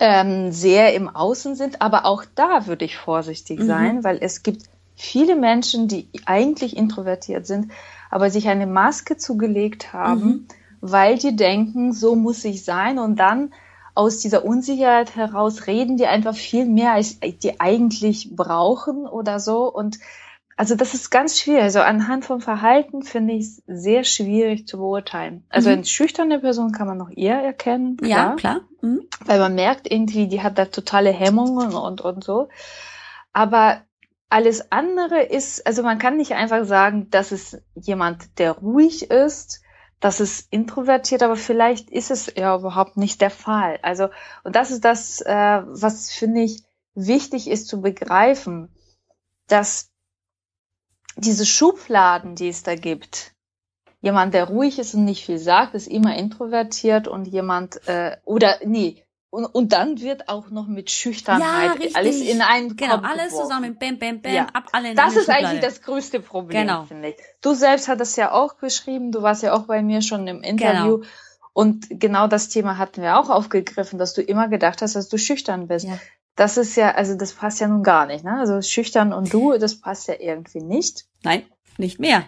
[0.00, 1.80] ähm, sehr im Außen sind.
[1.80, 3.66] Aber auch da würde ich vorsichtig mhm.
[3.66, 7.72] sein, weil es gibt viele Menschen, die eigentlich introvertiert sind,
[8.10, 10.48] aber sich eine Maske zugelegt haben, mhm.
[10.80, 13.52] weil die denken, so muss ich sein und dann
[13.94, 19.72] aus dieser Unsicherheit heraus reden die einfach viel mehr, als die eigentlich brauchen oder so
[19.72, 19.98] und
[20.56, 21.62] also das ist ganz schwierig.
[21.62, 25.44] Also anhand vom Verhalten finde ich es sehr schwierig zu beurteilen.
[25.48, 25.76] Also mhm.
[25.76, 27.96] eine schüchterne Person kann man noch eher erkennen.
[27.96, 28.60] Klar, ja, klar.
[28.80, 29.02] Mhm.
[29.24, 32.48] Weil man merkt irgendwie, die hat da totale Hemmungen und, und so.
[33.32, 33.80] Aber
[34.28, 39.62] alles andere ist, also man kann nicht einfach sagen, dass es jemand, der ruhig ist,
[40.00, 43.78] dass es introvertiert, aber vielleicht ist es ja überhaupt nicht der Fall.
[43.82, 44.08] Also,
[44.42, 46.62] und das ist das, äh, was finde ich
[46.94, 48.74] wichtig ist zu begreifen,
[49.46, 49.90] dass
[51.16, 53.34] diese Schubladen, die es da gibt,
[54.00, 58.58] jemand, der ruhig ist und nicht viel sagt, ist immer introvertiert und jemand, äh, oder
[58.64, 59.03] nee,
[59.34, 63.28] und, und dann wird auch noch mit Schüchternheit ja, alles in einen Genau, Kopf alles
[63.32, 63.42] geworfen.
[63.48, 64.46] zusammen, bam, bam, bam, ja.
[64.52, 65.46] ab alle in Das ist Schublade.
[65.48, 66.84] eigentlich das größte Problem, genau.
[66.84, 67.16] finde ich.
[67.42, 70.98] Du selbst hattest ja auch beschrieben, du warst ja auch bei mir schon im Interview.
[70.98, 71.08] Genau.
[71.52, 75.18] Und genau das Thema hatten wir auch aufgegriffen, dass du immer gedacht hast, dass du
[75.18, 75.86] schüchtern bist.
[75.86, 75.98] Ja.
[76.36, 78.38] Das ist ja, also das passt ja nun gar nicht, ne?
[78.38, 81.06] Also schüchtern und du, das passt ja irgendwie nicht.
[81.22, 81.42] Nein,
[81.78, 82.24] nicht mehr.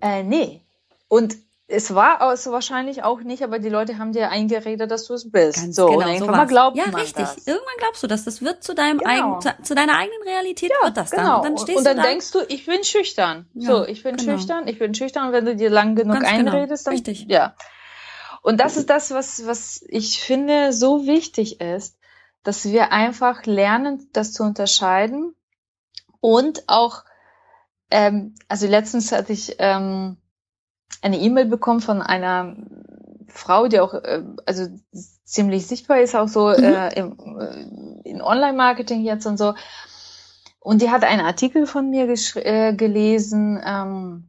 [0.00, 0.62] Äh, nee.
[1.08, 5.14] Und es war also wahrscheinlich auch nicht, aber die Leute haben dir eingeredet, dass du
[5.14, 5.62] es bist.
[5.62, 7.24] Ganz so, genau, und irgendwann mal glaubt ja, richtig.
[7.24, 7.46] Das.
[7.46, 8.24] Irgendwann glaubst du das.
[8.24, 9.10] Das wird zu deinem genau.
[9.10, 11.22] eigenen, zu, zu, deiner eigenen Realität ja, wird das genau.
[11.22, 11.36] dann.
[11.36, 12.08] Und dann, stehst und dann du da.
[12.08, 13.48] denkst du, ich bin schüchtern.
[13.54, 14.32] Ja, so, ich bin genau.
[14.32, 15.28] schüchtern, ich bin schüchtern.
[15.28, 16.50] Und wenn du dir lang genug Ganz genau.
[16.52, 17.26] einredest, dann, richtig.
[17.28, 17.54] ja.
[18.42, 21.96] Und das ist das, was, was ich finde so wichtig ist,
[22.42, 25.34] dass wir einfach lernen, das zu unterscheiden
[26.20, 27.04] und auch,
[27.90, 30.18] ähm, also letztens hatte ich, ähm,
[31.02, 32.56] eine E-Mail bekommen von einer
[33.28, 34.66] Frau, die auch äh, also
[35.24, 36.64] ziemlich sichtbar ist, auch so mhm.
[36.64, 39.54] äh, im, äh, in Online-Marketing jetzt und so.
[40.60, 44.28] Und die hat einen Artikel von mir äh, gelesen ähm,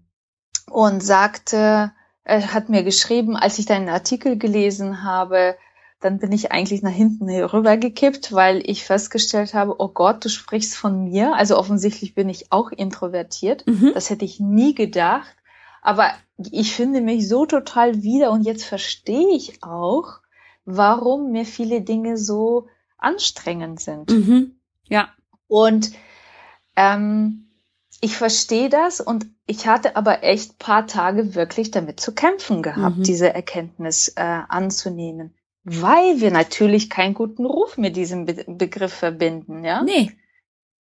[0.70, 1.92] und sagte,
[2.24, 5.56] er hat mir geschrieben, als ich deinen Artikel gelesen habe,
[6.02, 10.76] dann bin ich eigentlich nach hinten rübergekippt, weil ich festgestellt habe, oh Gott, du sprichst
[10.76, 11.36] von mir.
[11.36, 13.66] Also offensichtlich bin ich auch introvertiert.
[13.66, 13.92] Mhm.
[13.94, 15.36] Das hätte ich nie gedacht.
[15.86, 16.10] Aber
[16.52, 20.20] ich finde mich so total wieder und jetzt verstehe ich auch,
[20.66, 22.68] warum mir viele Dinge so
[22.98, 24.10] anstrengend sind.
[24.10, 24.56] Mhm.
[24.90, 25.10] Ja.
[25.48, 25.92] Und
[26.76, 27.52] ähm,
[28.02, 32.98] ich verstehe das und ich hatte aber echt paar Tage wirklich damit zu kämpfen gehabt,
[32.98, 33.04] mhm.
[33.04, 39.64] diese Erkenntnis äh, anzunehmen, weil wir natürlich keinen guten Ruf mit diesem Be Begriff verbinden,
[39.64, 39.84] ja?
[39.84, 40.12] Nee.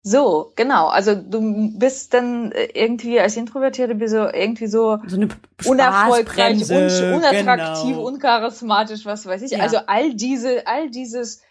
[0.04, 0.88] So, genau.
[0.88, 5.28] Also du bist dann äh, irgendwie als Introvertierte bist du irgendwie so, so eine
[5.64, 8.06] unerfolgreich, un unattraktiv, genau.
[8.06, 9.52] uncharismatisch, was weiß ich.
[9.52, 9.60] Ja.
[9.60, 11.42] Also all diese, all dieses,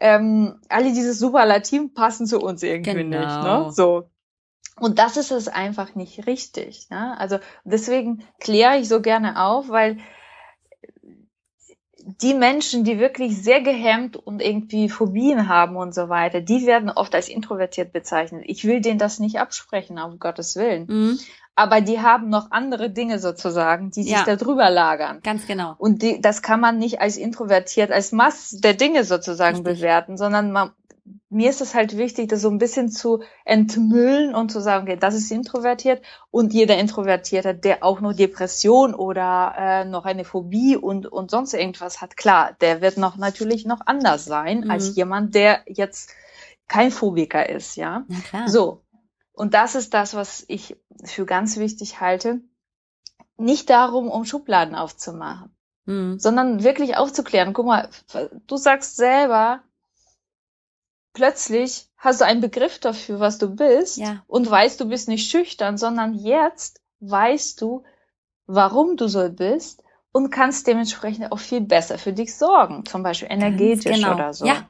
[0.00, 3.18] ähm, alle diese Superlativen passen zu uns irgendwie genau.
[3.20, 3.42] nicht.
[3.44, 3.72] Ne?
[3.72, 4.08] So.
[4.80, 6.88] Und das ist es einfach nicht richtig.
[6.90, 7.16] Ne?
[7.16, 9.98] Also deswegen kläre ich so gerne auf, weil
[12.04, 16.90] die Menschen, die wirklich sehr gehemmt und irgendwie Phobien haben und so weiter, die werden
[16.90, 18.44] oft als introvertiert bezeichnet.
[18.46, 20.86] Ich will denen das nicht absprechen, um Gottes Willen.
[20.88, 21.18] Mhm.
[21.56, 24.24] Aber die haben noch andere Dinge sozusagen, die sich ja.
[24.24, 25.20] da drüber lagern.
[25.22, 25.74] Ganz genau.
[25.76, 29.80] Und die, das kann man nicht als introvertiert, als Mass der Dinge sozusagen Richtig.
[29.80, 30.70] bewerten, sondern man,
[31.28, 34.96] mir ist es halt wichtig, das so ein bisschen zu entmüllen und zu sagen, okay,
[34.98, 40.76] das ist introvertiert und jeder Introvertierte, der auch noch Depression oder äh, noch eine Phobie
[40.76, 44.70] und, und sonst irgendwas hat, klar, der wird noch natürlich noch anders sein mhm.
[44.70, 46.10] als jemand, der jetzt
[46.68, 48.04] kein Phobiker ist, ja.
[48.08, 48.48] Na klar.
[48.48, 48.82] So.
[49.32, 52.40] Und das ist das, was ich für ganz wichtig halte.
[53.36, 55.54] Nicht darum, um Schubladen aufzumachen,
[55.86, 56.18] mhm.
[56.18, 57.54] sondern wirklich aufzuklären.
[57.54, 57.88] Guck mal,
[58.46, 59.62] du sagst selber,
[61.12, 64.22] plötzlich hast du einen Begriff dafür, was du bist ja.
[64.26, 67.84] und weißt, du bist nicht schüchtern, sondern jetzt weißt du,
[68.46, 73.28] warum du so bist und kannst dementsprechend auch viel besser für dich sorgen, zum Beispiel
[73.30, 74.14] energetisch genau.
[74.14, 74.46] oder so.
[74.46, 74.68] Ja.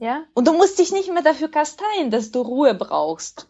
[0.00, 0.24] Ja.
[0.34, 3.48] Und du musst dich nicht mehr dafür kasteien, dass du Ruhe brauchst.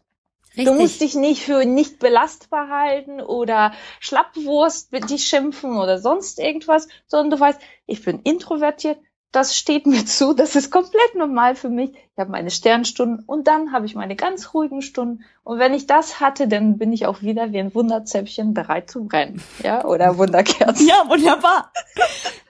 [0.57, 0.66] Richtig.
[0.66, 6.38] Du musst dich nicht für nicht belastbar halten oder Schlappwurst mit dich schimpfen oder sonst
[6.38, 8.99] irgendwas, sondern du weißt, ich bin introvertiert,
[9.33, 11.90] das steht mir zu, das ist komplett normal für mich.
[11.90, 15.25] Ich habe meine Sternstunden und dann habe ich meine ganz ruhigen Stunden.
[15.42, 19.07] Und wenn ich das hatte, dann bin ich auch wieder wie ein Wunderzäpfchen bereit zu
[19.07, 19.42] brennen.
[19.62, 20.87] Ja, oder Wunderkerzen.
[20.87, 21.73] Ja, wunderbar.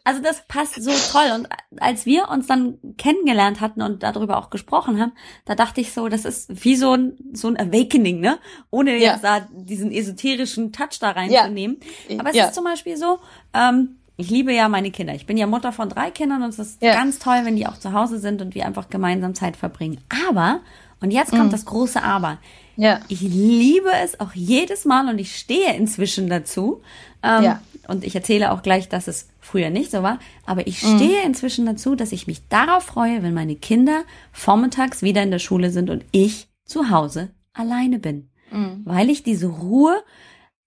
[0.03, 1.31] Also das passt so toll.
[1.37, 1.49] Und
[1.81, 5.13] als wir uns dann kennengelernt hatten und darüber auch gesprochen haben,
[5.45, 8.39] da dachte ich so, das ist wie so ein, so ein Awakening, ne?
[8.71, 9.13] Ohne ja.
[9.13, 11.79] jetzt da diesen esoterischen Touch da reinzunehmen.
[12.09, 12.19] Ja.
[12.19, 12.47] Aber es ja.
[12.47, 13.21] ist zum Beispiel so,
[13.55, 15.15] ähm, ich liebe ja meine Kinder.
[15.15, 16.95] Ich bin ja Mutter von drei Kindern und es ist ja.
[16.95, 20.01] ganz toll, wenn die auch zu Hause sind und wir einfach gemeinsam Zeit verbringen.
[20.29, 20.61] Aber,
[21.01, 21.51] und jetzt kommt mhm.
[21.51, 22.39] das große Aber.
[22.77, 23.01] Ja.
[23.09, 26.83] Ich liebe es auch jedes Mal und ich stehe inzwischen dazu.
[27.23, 27.63] Ähm, ja.
[27.89, 30.19] Und ich erzähle auch gleich, dass es früher nicht so war.
[30.47, 30.97] Aber ich mhm.
[30.97, 31.27] stehe mhm.
[31.27, 35.71] inzwischen dazu, dass ich mich darauf freue, wenn meine Kinder vormittags wieder in der Schule
[35.71, 38.31] sind und ich zu Hause alleine bin.
[38.51, 38.83] Mhm.
[38.85, 40.03] Weil ich diese Ruhe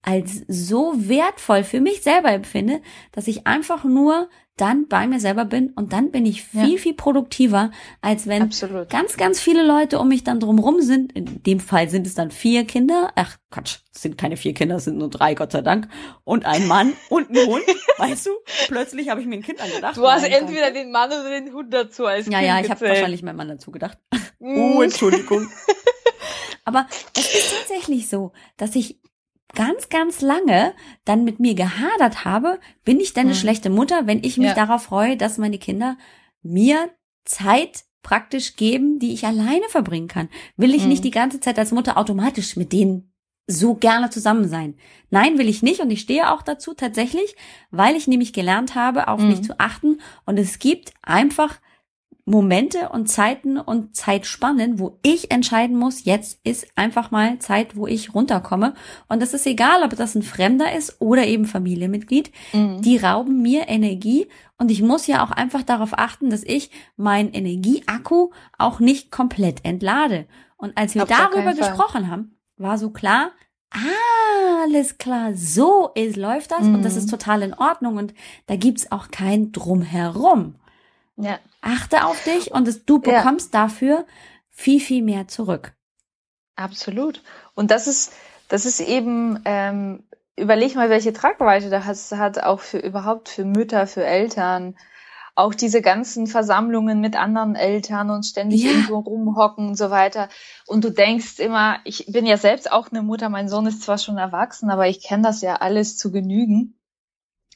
[0.06, 5.44] als so wertvoll für mich selber empfinde, dass ich einfach nur dann bei mir selber
[5.44, 6.78] bin und dann bin ich viel, ja.
[6.78, 8.90] viel produktiver, als wenn Absolut.
[8.90, 11.12] ganz, ganz viele Leute um mich dann drumrum sind.
[11.12, 13.12] In dem Fall sind es dann vier Kinder.
[13.16, 15.90] Ach, Quatsch, es sind keine vier Kinder, es sind nur drei, Gott sei Dank.
[16.24, 17.64] Und ein Mann und ein Hund.
[17.98, 18.32] weißt du,
[18.68, 19.98] plötzlich habe ich mir ein Kind angedacht.
[19.98, 22.70] Du hast entweder den Mann oder den Hund dazu als ja, Kind Ja, ja, ich
[22.70, 23.98] habe wahrscheinlich meinen Mann dazu gedacht.
[24.40, 25.50] oh, Entschuldigung.
[26.64, 26.88] Aber
[27.18, 29.00] es ist tatsächlich so, dass ich
[29.56, 30.74] ganz, ganz lange
[31.06, 33.40] dann mit mir gehadert habe, bin ich denn eine mhm.
[33.40, 34.54] schlechte Mutter, wenn ich mich ja.
[34.54, 35.98] darauf freue, dass meine Kinder
[36.44, 36.90] mir
[37.24, 40.30] Zeit praktisch geben, die ich alleine verbringen kann.
[40.58, 40.90] Will ich mhm.
[40.90, 43.12] nicht die ganze Zeit als Mutter automatisch mit denen
[43.48, 44.76] so gerne zusammen sein.
[45.10, 47.36] Nein, will ich nicht und ich stehe auch dazu tatsächlich,
[47.72, 49.30] weil ich nämlich gelernt habe, auf mhm.
[49.30, 51.60] mich zu achten und es gibt einfach
[52.28, 57.86] Momente und Zeiten und Zeitspannen, wo ich entscheiden muss, jetzt ist einfach mal Zeit, wo
[57.86, 58.74] ich runterkomme.
[59.08, 62.32] Und das ist egal, ob das ein Fremder ist oder eben Familienmitglied.
[62.52, 62.82] Mhm.
[62.82, 67.32] Die rauben mir Energie und ich muss ja auch einfach darauf achten, dass ich mein
[67.32, 70.26] Energieakku auch nicht komplett entlade.
[70.58, 73.30] Und als wir Auf darüber gesprochen haben, war so klar,
[73.70, 76.76] ah, alles klar, so ist, läuft das mhm.
[76.76, 78.16] und das ist total in Ordnung und
[78.48, 80.56] da gibt's auch kein Drumherum.
[81.18, 81.40] Ja.
[81.62, 83.64] Achte auf dich und es, du bekommst ja.
[83.64, 84.06] dafür
[84.50, 85.74] viel, viel mehr zurück.
[86.56, 87.22] Absolut.
[87.54, 88.14] Und das ist,
[88.48, 90.04] das ist eben, ähm,
[90.38, 94.78] überleg mal, welche Tragweite das hat, auch für überhaupt für Mütter, für Eltern.
[95.38, 98.72] Auch diese ganzen Versammlungen mit anderen Eltern und ständig ja.
[98.72, 100.30] irgendwo rumhocken und so weiter.
[100.66, 103.98] Und du denkst immer, ich bin ja selbst auch eine Mutter, mein Sohn ist zwar
[103.98, 106.75] schon erwachsen, aber ich kenne das ja alles zu genügen.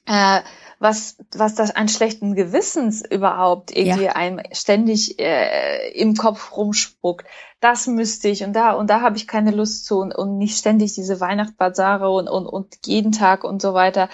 [0.06, 0.42] Äh,
[0.80, 4.14] was, was das an schlechten Gewissens überhaupt irgendwie ja.
[4.14, 7.28] einem ständig äh, im Kopf rumspuckt.
[7.60, 10.58] Das müsste ich und da und da habe ich keine Lust zu und, und nicht
[10.58, 14.08] ständig diese Weihnachtsbasare und, und, und jeden Tag und so weiter.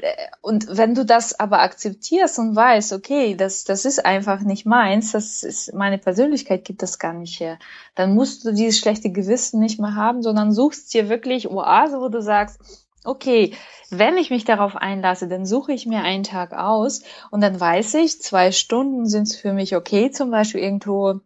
[0.00, 4.66] Äh, und wenn du das aber akzeptierst und weißt, okay, das, das ist einfach nicht
[4.66, 7.58] meins, das ist, meine Persönlichkeit gibt das gar nicht her,
[7.94, 12.08] dann musst du dieses schlechte Gewissen nicht mehr haben, sondern suchst dir wirklich Oase, wo
[12.08, 12.58] du sagst,
[13.04, 13.54] okay,
[13.90, 17.94] wenn ich mich darauf einlasse, dann suche ich mir einen Tag aus und dann weiß
[17.94, 21.20] ich, zwei Stunden sind es für mich okay, zum Beispiel irgendwo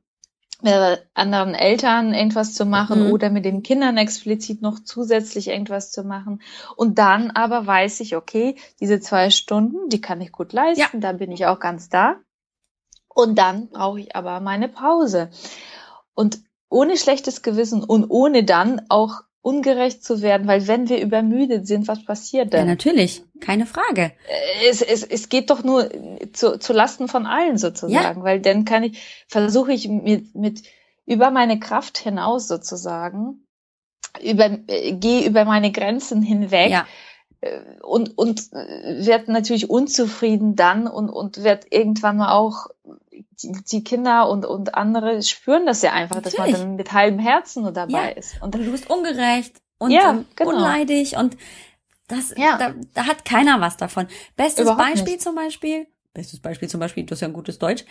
[0.62, 3.12] mit anderen Eltern irgendwas zu machen mhm.
[3.12, 6.40] oder mit den Kindern explizit noch zusätzlich irgendwas zu machen.
[6.76, 11.00] Und dann aber weiß ich, okay, diese zwei Stunden, die kann ich gut leisten, ja.
[11.00, 12.16] da bin ich auch ganz da.
[13.08, 15.30] Und dann brauche ich aber meine Pause.
[16.14, 21.68] Und ohne schlechtes Gewissen und ohne dann auch ungerecht zu werden, weil wenn wir übermüdet
[21.68, 22.60] sind, was passiert denn?
[22.60, 24.10] Ja, natürlich, keine Frage.
[24.68, 25.88] Es, es, es geht doch nur
[26.32, 28.24] zu, zu Lasten von allen sozusagen, ja.
[28.24, 30.62] weil dann kann ich, versuche ich mit, mit
[31.04, 33.46] über meine Kraft hinaus sozusagen,
[34.20, 36.70] über, äh, gehe über meine Grenzen hinweg.
[36.70, 37.05] Ja äh,
[37.82, 42.66] und, und wird natürlich unzufrieden dann und, und wird irgendwann mal auch
[43.42, 46.36] die, Kinder und, und andere spüren das ja einfach, natürlich.
[46.36, 48.16] dass man dann mit halbem Herzen nur dabei ja.
[48.16, 48.40] ist.
[48.40, 50.50] Und, und, du bist ungerecht und ja, genau.
[50.50, 51.36] unleidig und
[52.08, 52.56] das, ja.
[52.56, 54.06] da, da hat keiner was davon.
[54.36, 55.22] Bestes Überhaupt Beispiel nicht.
[55.22, 57.84] zum Beispiel, bestes Beispiel zum Beispiel, das ist ja ein gutes Deutsch.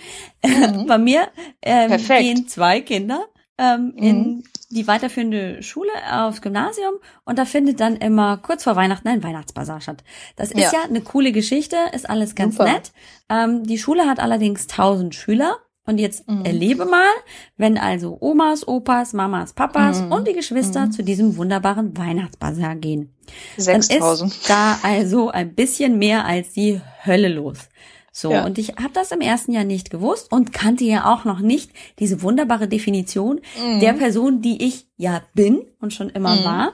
[0.44, 0.86] Mhm.
[0.88, 1.28] Bei mir
[1.62, 3.26] ähm, gehen zwei Kinder
[3.58, 4.04] ähm, mhm.
[4.04, 9.24] in die weiterführende Schule aufs Gymnasium und da findet dann immer kurz vor Weihnachten ein
[9.24, 10.04] Weihnachtsbasar statt.
[10.36, 12.72] Das ist ja, ja eine coole Geschichte, ist alles ganz Super.
[12.72, 12.91] nett.
[13.30, 16.44] Ähm, die Schule hat allerdings tausend Schüler und jetzt mhm.
[16.44, 17.12] erlebe mal,
[17.58, 20.12] wenn also Omas, Opas, Mamas, Papas mhm.
[20.12, 20.91] und die Geschwister mhm.
[20.91, 23.13] zu diesem wunderbaren Weihnachtsbasar gehen.
[23.58, 24.22] 6000.
[24.22, 27.70] Dann ist da also ein bisschen mehr als die Hölle los.
[28.17, 28.45] So, ja.
[28.45, 31.71] und ich habe das im ersten Jahr nicht gewusst und kannte ja auch noch nicht
[31.99, 33.82] diese wunderbare Definition mhm.
[33.82, 36.43] der Person, die ich ja bin und schon immer mhm.
[36.45, 36.71] war.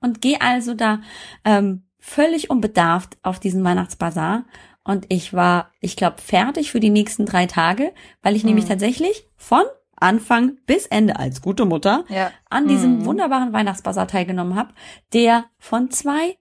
[0.00, 1.00] Und gehe also da
[1.44, 4.44] ähm, völlig unbedarft auf diesen Weihnachtsbazar.
[4.82, 8.48] Und ich war, ich glaube, fertig für die nächsten drei Tage, weil ich mhm.
[8.48, 9.62] nämlich tatsächlich von
[9.94, 12.32] Anfang bis Ende als gute Mutter ja.
[12.50, 13.04] an diesem mhm.
[13.04, 14.74] wunderbaren Weihnachtsbazar teilgenommen habe,
[15.12, 16.38] der von zwei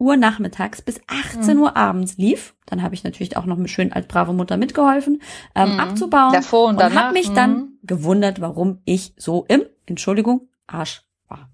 [0.00, 1.62] Uhr nachmittags bis 18 mhm.
[1.62, 2.54] Uhr abends lief.
[2.70, 5.20] Dann habe ich natürlich auch noch schön als brave Mutter mitgeholfen,
[5.54, 5.80] ähm, mhm.
[5.80, 6.32] abzubauen.
[6.32, 7.34] Davor und, und habe mich mhm.
[7.34, 11.50] dann gewundert, warum ich so im, Entschuldigung, Arsch war.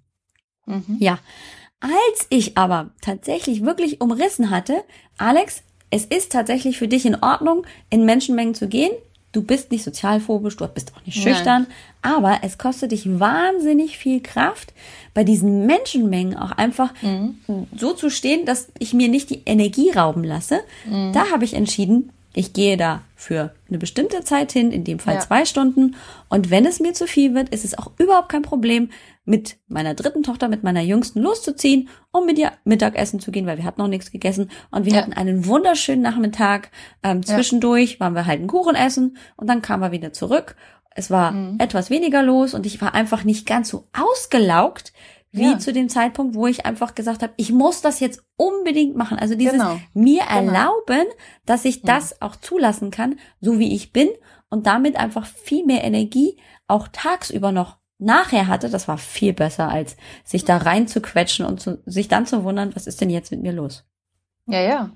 [0.66, 0.96] Mhm.
[0.98, 1.18] Ja.
[1.80, 4.84] Als ich aber tatsächlich wirklich umrissen hatte,
[5.18, 8.92] Alex, es ist tatsächlich für dich in Ordnung, in Menschenmengen zu gehen
[9.36, 12.16] du bist nicht sozialphobisch, du bist auch nicht schüchtern, Nein.
[12.16, 14.72] aber es kostet dich wahnsinnig viel Kraft,
[15.12, 17.36] bei diesen Menschenmengen auch einfach mhm.
[17.76, 20.60] so zu stehen, dass ich mir nicht die Energie rauben lasse.
[20.86, 21.12] Mhm.
[21.12, 25.14] Da habe ich entschieden, ich gehe da für eine bestimmte Zeit hin, in dem Fall
[25.14, 25.20] ja.
[25.20, 25.96] zwei Stunden.
[26.28, 28.90] Und wenn es mir zu viel wird, ist es auch überhaupt kein Problem,
[29.24, 33.56] mit meiner dritten Tochter, mit meiner jüngsten loszuziehen, um mit ihr Mittagessen zu gehen, weil
[33.56, 34.50] wir hatten noch nichts gegessen.
[34.70, 34.98] Und wir ja.
[35.00, 36.70] hatten einen wunderschönen Nachmittag.
[37.02, 38.00] Ähm, zwischendurch ja.
[38.00, 40.54] waren wir halt einen Kuchen essen und dann kamen wir wieder zurück.
[40.94, 41.58] Es war mhm.
[41.58, 44.92] etwas weniger los und ich war einfach nicht ganz so ausgelaugt,
[45.36, 45.58] wie ja.
[45.58, 49.18] zu dem Zeitpunkt, wo ich einfach gesagt habe, ich muss das jetzt unbedingt machen.
[49.18, 49.78] Also dieses genau.
[49.94, 50.34] mir genau.
[50.34, 51.06] erlauben,
[51.44, 54.08] dass ich das auch zulassen kann, so wie ich bin
[54.48, 59.68] und damit einfach viel mehr Energie auch tagsüber noch nachher hatte, das war viel besser,
[59.68, 63.10] als sich da rein zu quetschen und zu, sich dann zu wundern, was ist denn
[63.10, 63.84] jetzt mit mir los?
[64.46, 64.90] Ja, ja.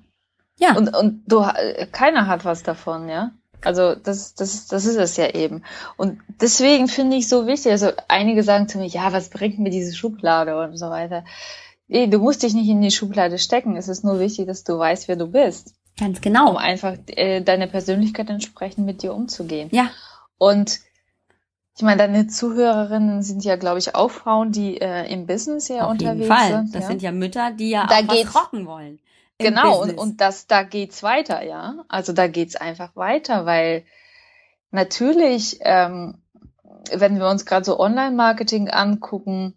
[0.59, 0.77] Ja.
[0.77, 1.47] Und, und du,
[1.93, 3.33] keiner hat was davon, ja.
[3.65, 5.63] Also das, das, das ist es ja eben.
[5.97, 9.71] Und deswegen finde ich so wichtig, also einige sagen zu mir, ja, was bringt mir
[9.71, 11.25] diese Schublade und so weiter.
[11.89, 13.77] Nee, du musst dich nicht in die Schublade stecken.
[13.77, 15.75] Es ist nur wichtig, dass du weißt, wer du bist.
[15.99, 16.51] Ganz genau.
[16.51, 19.69] Um einfach äh, deine Persönlichkeit entsprechend mit dir umzugehen.
[19.73, 19.91] Ja.
[20.39, 20.81] Und
[21.77, 25.87] ich meine, deine Zuhörerinnen sind ja, glaube ich, auch Frauen, die äh, im Business ja
[25.87, 26.49] Auf unterwegs jeden Fall.
[26.49, 26.75] sind.
[26.75, 26.89] Das ja?
[26.89, 28.99] sind ja Mütter, die ja da auch was rocken wollen.
[29.41, 31.85] Genau, und, und das, da geht's weiter, ja.
[31.89, 33.85] Also da geht's einfach weiter, weil
[34.71, 36.23] natürlich, ähm,
[36.93, 39.55] wenn wir uns gerade so Online-Marketing angucken,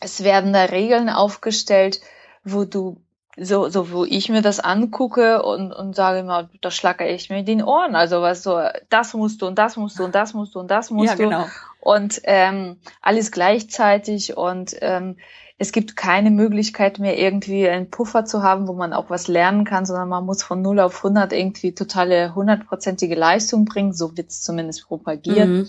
[0.00, 2.00] es werden da Regeln aufgestellt,
[2.44, 3.02] wo du
[3.40, 7.44] so, so wo ich mir das angucke und, und sage immer, da schlacke ich mir
[7.44, 7.94] den Ohren.
[7.94, 10.70] Also was so, das musst du und das musst du und das musst du und
[10.70, 11.22] das musst ja, du.
[11.24, 11.46] Genau.
[11.80, 15.18] Und ähm, alles gleichzeitig und ähm,
[15.60, 19.64] es gibt keine Möglichkeit mehr, irgendwie einen Puffer zu haben, wo man auch was lernen
[19.64, 23.92] kann, sondern man muss von 0 auf 100 irgendwie totale hundertprozentige Leistung bringen.
[23.92, 25.48] So wird's zumindest propagiert.
[25.48, 25.68] Mhm.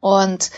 [0.00, 0.50] Und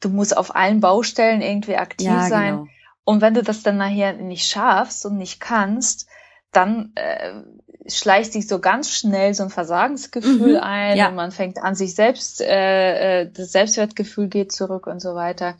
[0.00, 2.54] du musst auf allen Baustellen irgendwie aktiv ja, sein.
[2.56, 2.68] Genau.
[3.04, 6.08] Und wenn du das dann nachher nicht schaffst und nicht kannst,
[6.56, 7.42] dann äh,
[7.88, 11.08] schleicht sich so ganz schnell so ein Versagensgefühl mhm, ein ja.
[11.08, 15.56] und man fängt an, sich selbst, äh, äh, das Selbstwertgefühl geht zurück und so weiter.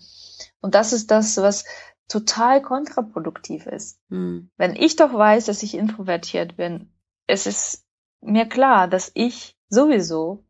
[0.61, 1.65] Und das ist das, was
[2.09, 4.01] total kontraproduktiv ist.
[4.09, 4.51] Mhm.
[4.57, 6.93] Wenn ich doch weiß, dass ich introvertiert bin,
[7.27, 7.85] es ist
[8.21, 10.45] mir klar, dass ich sowieso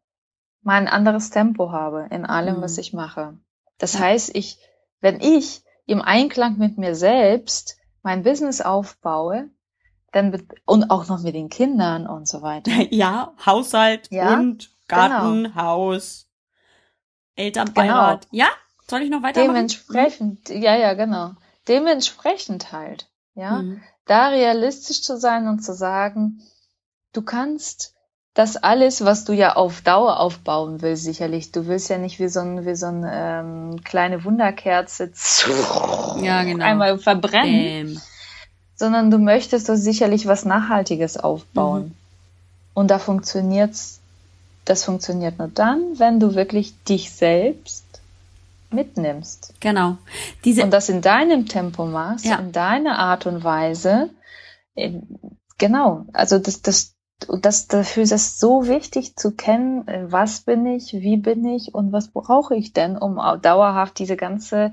[0.63, 2.63] mein anderes Tempo habe in allem, mhm.
[2.63, 3.39] was ich mache.
[3.79, 4.01] Das ja.
[4.01, 4.59] heißt, ich,
[5.01, 9.51] wenn ich im Einklang mit mir selbst mein Business aufbaue,
[10.17, 12.71] dann und auch noch mit den Kindern und so weiter.
[12.91, 15.55] Ja, Haushalt ja, und Garten, genau.
[15.55, 16.27] Haus,
[17.35, 18.29] Elternbeirat.
[18.31, 18.45] Genau.
[18.45, 18.49] Ja,
[18.89, 19.55] soll ich noch weitermachen?
[19.55, 21.33] Dementsprechend, ja, ja, genau.
[21.69, 23.83] Dementsprechend halt, ja, mhm.
[24.07, 26.41] da realistisch zu sein und zu sagen,
[27.13, 27.95] du kannst
[28.37, 31.53] das alles, was du ja auf Dauer aufbauen willst, sicherlich.
[31.53, 35.11] Du willst ja nicht wie so ein, wie so ein ähm, kleine Wunderkerze
[36.23, 36.65] ja, genau.
[36.65, 38.03] einmal verbrennen, Bam.
[38.77, 41.83] Sondern du möchtest doch sicherlich was Nachhaltiges aufbauen.
[41.85, 41.95] Mhm.
[42.75, 44.01] Und da funktioniert's,
[44.65, 47.85] das funktioniert nur dann, wenn du wirklich dich selbst
[48.71, 49.55] mitnimmst.
[49.61, 49.97] Genau.
[50.45, 52.37] Diese und das in deinem Tempo machst, Ja.
[52.37, 54.11] in deiner Art und Weise.
[55.59, 56.05] Genau.
[56.13, 56.95] Also das, das,
[57.41, 61.75] das, dafür ist es so wichtig zu kennen, äh, was bin ich, wie bin ich
[61.75, 64.73] und was brauche ich denn, um au- dauerhaft diese ganze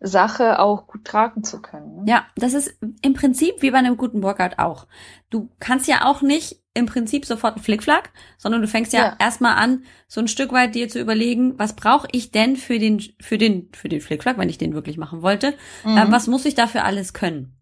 [0.00, 1.96] Sache auch gut tragen zu können.
[1.96, 2.02] ne?
[2.06, 4.86] Ja, das ist im Prinzip wie bei einem guten Workout auch.
[5.30, 9.16] Du kannst ja auch nicht im Prinzip sofort einen Flickflack, sondern du fängst ja, Ja.
[9.18, 13.00] erstmal an, so ein Stück weit dir zu überlegen, was brauche ich denn für den,
[13.20, 15.96] für den, für den Flickflack, wenn ich den wirklich machen wollte, Mhm.
[15.96, 17.56] äh, was muss ich dafür alles können?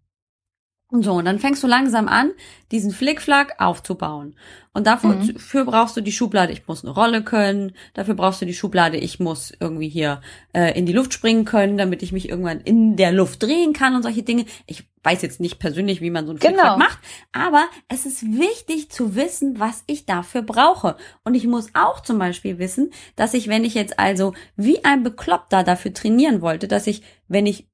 [0.90, 2.30] Und so, und dann fängst du langsam an,
[2.70, 4.36] diesen Flickflack aufzubauen.
[4.74, 5.66] Und dafür Mhm.
[5.66, 9.18] brauchst du die Schublade, ich muss eine Rolle können, dafür brauchst du die Schublade, ich
[9.18, 10.20] muss irgendwie hier
[10.52, 13.96] äh, in die Luft springen können, damit ich mich irgendwann in der Luft drehen kann
[13.96, 14.44] und solche Dinge.
[14.66, 16.52] Ich weiß jetzt nicht persönlich, wie man so einen Genau.
[16.52, 16.98] Flickflack macht,
[17.32, 20.96] aber es ist wichtig zu wissen, was ich dafür brauche.
[21.24, 25.02] Und ich muss auch zum Beispiel wissen, dass ich, wenn ich jetzt also wie ein
[25.02, 27.68] Bekloppter dafür trainieren wollte, dass ich, wenn ich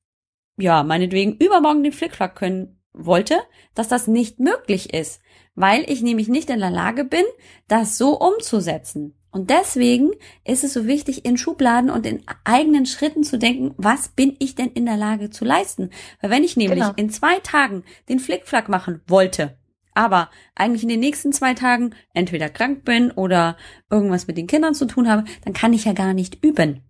[0.58, 3.38] ja, meinetwegen übermorgen den Flickflack können wollte,
[3.74, 5.20] dass das nicht möglich ist,
[5.54, 7.24] weil ich nämlich nicht in der Lage bin,
[7.68, 9.14] das so umzusetzen.
[9.32, 10.10] Und deswegen
[10.44, 14.56] ist es so wichtig, in Schubladen und in eigenen Schritten zu denken, was bin ich
[14.56, 15.90] denn in der Lage zu leisten?
[16.20, 16.92] Weil wenn ich nämlich Genau.
[16.96, 19.56] in zwei Tagen den Flickflack machen wollte,
[19.94, 23.56] aber eigentlich in den nächsten zwei Tagen entweder krank bin oder
[23.88, 26.82] irgendwas mit den Kindern zu tun habe, dann kann ich ja gar nicht üben.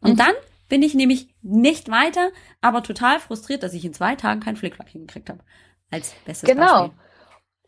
[0.00, 0.16] Und Mhm.
[0.16, 0.34] dann
[0.68, 4.88] bin ich nämlich nicht weiter, aber total frustriert, dass ich in zwei Tagen keinen Flickflack
[4.88, 5.40] hingekriegt habe.
[5.90, 6.88] Als bestes Genau.
[6.88, 6.98] Beispiel.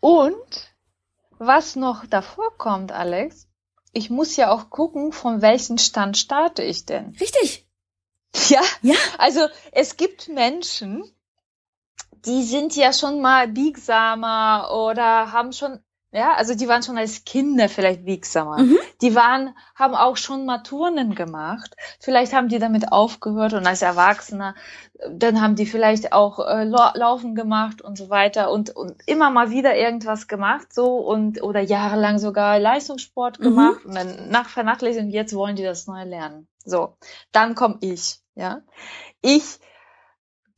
[0.00, 0.74] Und
[1.38, 3.48] was noch davor kommt, Alex,
[3.92, 7.16] ich muss ja auch gucken, von welchem Stand starte ich denn.
[7.20, 7.66] Richtig.
[8.48, 8.96] Ja, Ja.
[9.18, 11.02] also es gibt Menschen,
[12.26, 15.78] die sind ja schon mal biegsamer oder haben schon,
[16.16, 18.62] ja, also die waren schon als Kinder vielleicht biegsamer.
[18.62, 18.78] Mhm.
[19.02, 21.76] Die waren, haben auch schon mal Turnen gemacht.
[22.00, 24.54] Vielleicht haben die damit aufgehört und als Erwachsener,
[25.10, 29.28] dann haben die vielleicht auch äh, Lau- Laufen gemacht und so weiter und, und immer
[29.30, 33.44] mal wieder irgendwas gemacht, so und oder jahrelang sogar Leistungssport Mhm.
[33.44, 36.48] gemacht und dann nach vernachlässigen, jetzt wollen die das neu lernen.
[36.64, 36.96] So,
[37.32, 38.62] dann komme ich, ja.
[39.20, 39.58] Ich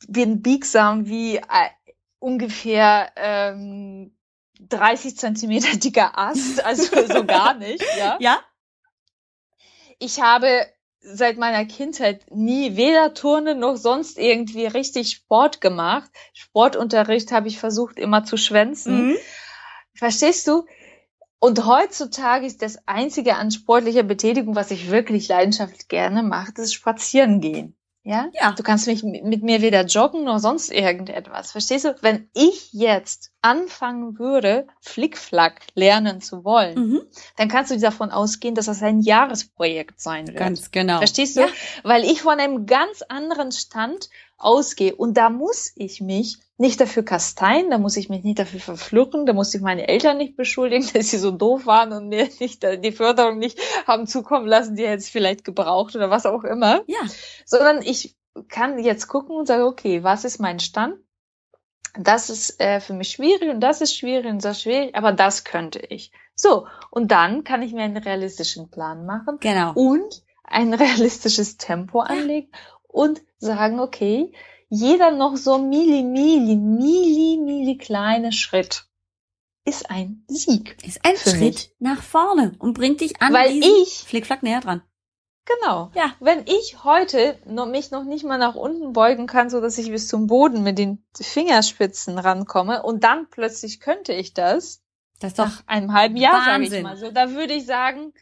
[0.06, 1.70] bin biegsam wie äh,
[2.20, 4.14] ungefähr ähm,
[4.60, 8.16] 30 Zentimeter dicker Ast, also so gar nicht, ja.
[8.20, 8.40] Ja?
[9.98, 10.66] Ich habe
[11.00, 16.10] seit meiner Kindheit nie weder Turnen noch sonst irgendwie richtig Sport gemacht.
[16.32, 19.10] Sportunterricht habe ich versucht immer zu schwänzen.
[19.10, 19.16] Mhm.
[19.94, 20.64] Verstehst du?
[21.40, 26.72] Und heutzutage ist das einzige an sportlicher Betätigung, was ich wirklich leidenschaftlich gerne mache, das
[26.72, 27.77] Spazieren gehen.
[28.04, 28.30] Ja?
[28.32, 28.52] Ja.
[28.52, 31.52] Du kannst mich mit mir weder joggen noch sonst irgendetwas.
[31.52, 31.94] Verstehst du?
[32.00, 37.00] Wenn ich jetzt anfangen würde, Flickflack lernen zu wollen, Mhm.
[37.36, 40.38] dann kannst du davon ausgehen, dass das ein Jahresprojekt sein wird.
[40.38, 40.98] Ganz genau.
[40.98, 41.40] Verstehst du?
[41.42, 41.48] Ja.
[41.82, 44.94] Weil ich von einem ganz anderen Stand ausgehe.
[44.94, 49.26] Und da muss ich mich nicht dafür kasteien, da muss ich mich nicht dafür verfluchen,
[49.26, 52.64] da muss ich meine Eltern nicht beschuldigen, dass sie so doof waren und mir nicht
[52.64, 56.82] äh, die Förderung nicht haben zukommen lassen, die jetzt vielleicht gebraucht oder was auch immer.
[56.86, 56.98] Ja.
[57.46, 58.16] Sondern ich
[58.48, 60.96] kann jetzt gucken und sagen, okay, was ist mein Stand?
[61.98, 65.12] Das ist äh, für mich schwierig und das ist schwierig und das ist schwierig, aber
[65.12, 66.12] das könnte ich.
[66.34, 69.72] So, und dann kann ich mir einen realistischen Plan machen Genau.
[69.74, 72.50] und ein realistisches Tempo anlegen
[72.86, 74.32] und sagen, okay,
[74.68, 78.84] jeder noch so milli, milli, milli, milli kleine Schritt
[79.64, 80.76] ist ein Sieg.
[80.86, 81.72] Ist ein Schritt mich.
[81.78, 84.82] nach vorne und bringt dich an Weil ich, Flickflack näher dran.
[85.44, 86.14] genau, Ja.
[86.20, 89.90] wenn ich heute noch, mich noch nicht mal nach unten beugen kann, so dass ich
[89.90, 94.82] bis zum Boden mit den Fingerspitzen rankomme und dann plötzlich könnte ich das,
[95.20, 96.82] Das ist doch nach einem halben Jahr, sage ich Wahnsinn.
[96.84, 98.12] mal so, da würde ich sagen,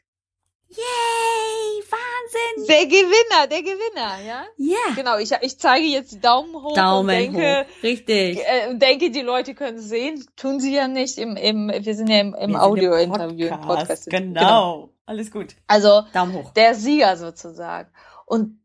[0.69, 1.83] Yay!
[1.91, 2.67] Wahnsinn!
[2.67, 4.45] der Gewinner, der Gewinner, ja?
[4.57, 4.95] Ja.
[4.95, 7.83] Genau, ich, ich zeige jetzt Daumen hoch Daumen und denke, hoch.
[7.83, 8.39] Richtig.
[8.39, 10.25] äh, denke, die Leute können es sehen.
[10.37, 14.09] Tun sie ja nicht im, im wir sind ja im, im Audio-Interview, im Podcast.
[14.11, 14.91] Genau.
[15.07, 15.55] Alles gut.
[15.69, 16.53] Also Daumen hoch.
[16.53, 17.89] der Sieger sozusagen.
[18.25, 18.61] Und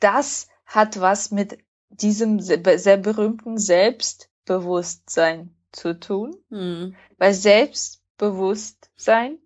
[0.00, 1.58] das hat was mit
[1.90, 6.34] diesem sehr, sehr berühmten Selbstbewusstsein zu tun.
[6.50, 6.96] Hm.
[7.18, 9.38] Weil Selbstbewusstsein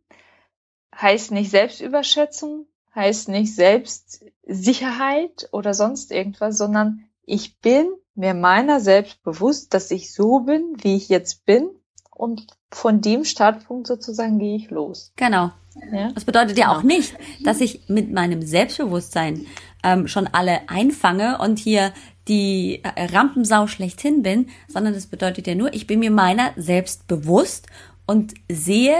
[0.94, 9.22] heißt nicht Selbstüberschätzung, heißt nicht Selbstsicherheit oder sonst irgendwas, sondern ich bin mir meiner selbst
[9.22, 11.70] bewusst, dass ich so bin, wie ich jetzt bin
[12.10, 15.12] und von dem Startpunkt sozusagen gehe ich los.
[15.16, 15.52] Genau.
[15.92, 16.12] Ja?
[16.12, 16.78] Das bedeutet ja Genau.
[16.78, 17.14] auch nicht,
[17.44, 19.46] dass ich mit meinem Selbstbewusstsein
[19.82, 21.92] ähm, schon alle einfange und hier
[22.28, 27.06] die äh, Rampensau schlechthin bin, sondern das bedeutet ja nur, ich bin mir meiner selbst
[27.06, 27.66] bewusst
[28.06, 28.96] und sehe,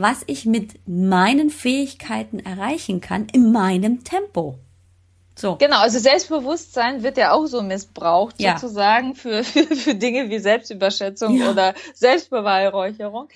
[0.00, 4.58] was ich mit meinen Fähigkeiten erreichen kann in meinem Tempo.
[5.36, 5.56] So.
[5.56, 8.58] Genau, also Selbstbewusstsein wird ja auch so missbraucht, Ja.
[8.58, 11.50] sozusagen, für, für, für Dinge wie Selbstüberschätzung Ja.
[11.50, 13.28] oder Selbstbeweihräucherung.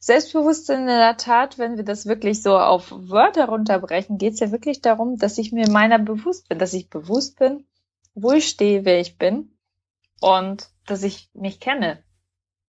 [0.00, 4.50] Selbstbewusstsein in der Tat, wenn wir das wirklich so auf Wörter runterbrechen, geht es ja
[4.50, 7.64] wirklich darum, dass ich mir meiner bewusst bin, dass ich bewusst bin,
[8.14, 9.52] wo ich stehe, wer ich bin
[10.20, 12.02] und dass ich mich kenne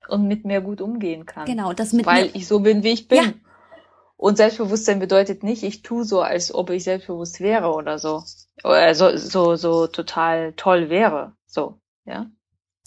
[0.08, 1.46] und mit mir gut umgehen kann.
[1.46, 3.18] Genau, das mit weil mir, ich so bin, wie ich bin.
[3.18, 3.34] Ja.
[4.18, 8.24] Und Selbstbewusstsein bedeutet nicht, ich tue so, als ob ich selbstbewusst wäre oder so.
[8.64, 11.34] Oder so, so, so total toll wäre.
[11.46, 12.28] So, ja.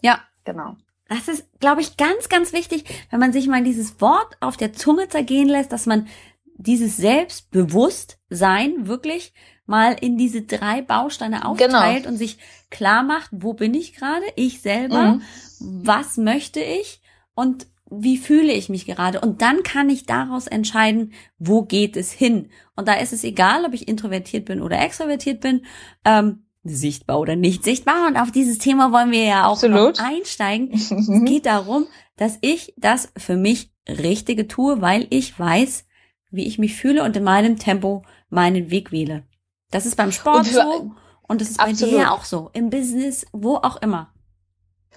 [0.01, 0.77] ja, Genau.
[1.09, 4.73] Das ist, glaube ich, ganz, ganz wichtig, wenn man sich mal dieses Wort auf der
[4.73, 6.09] Zunge zergehen lässt, dass man
[6.57, 9.35] dieses Selbstbewusstsein wirklich
[9.67, 12.39] mal in diese drei Bausteine aufteilt und sich
[12.71, 15.23] klar macht, wo bin ich gerade, ich selber, Mhm.
[15.61, 17.01] was möchte ich
[17.37, 19.21] und wie fühle ich mich gerade?
[19.21, 22.51] Und dann kann ich daraus entscheiden, wo geht es hin?
[22.75, 25.65] Und da ist es egal, ob ich introvertiert bin oder extrovertiert bin,
[26.05, 28.09] ähm, sichtbar oder nicht sichtbar.
[28.09, 30.71] Und auf dieses Thema wollen wir ja auch einsteigen.
[30.73, 35.87] Es geht darum, dass ich das für mich Richtige tue, weil ich weiß,
[36.33, 39.23] wie ich mich fühle und in meinem Tempo meinen Weg wähle.
[39.71, 40.91] Das ist beim Sport Und so
[41.29, 41.95] und das ist bei Absolut.
[41.95, 42.51] dir auch so.
[42.53, 44.13] Im Business, wo auch immer.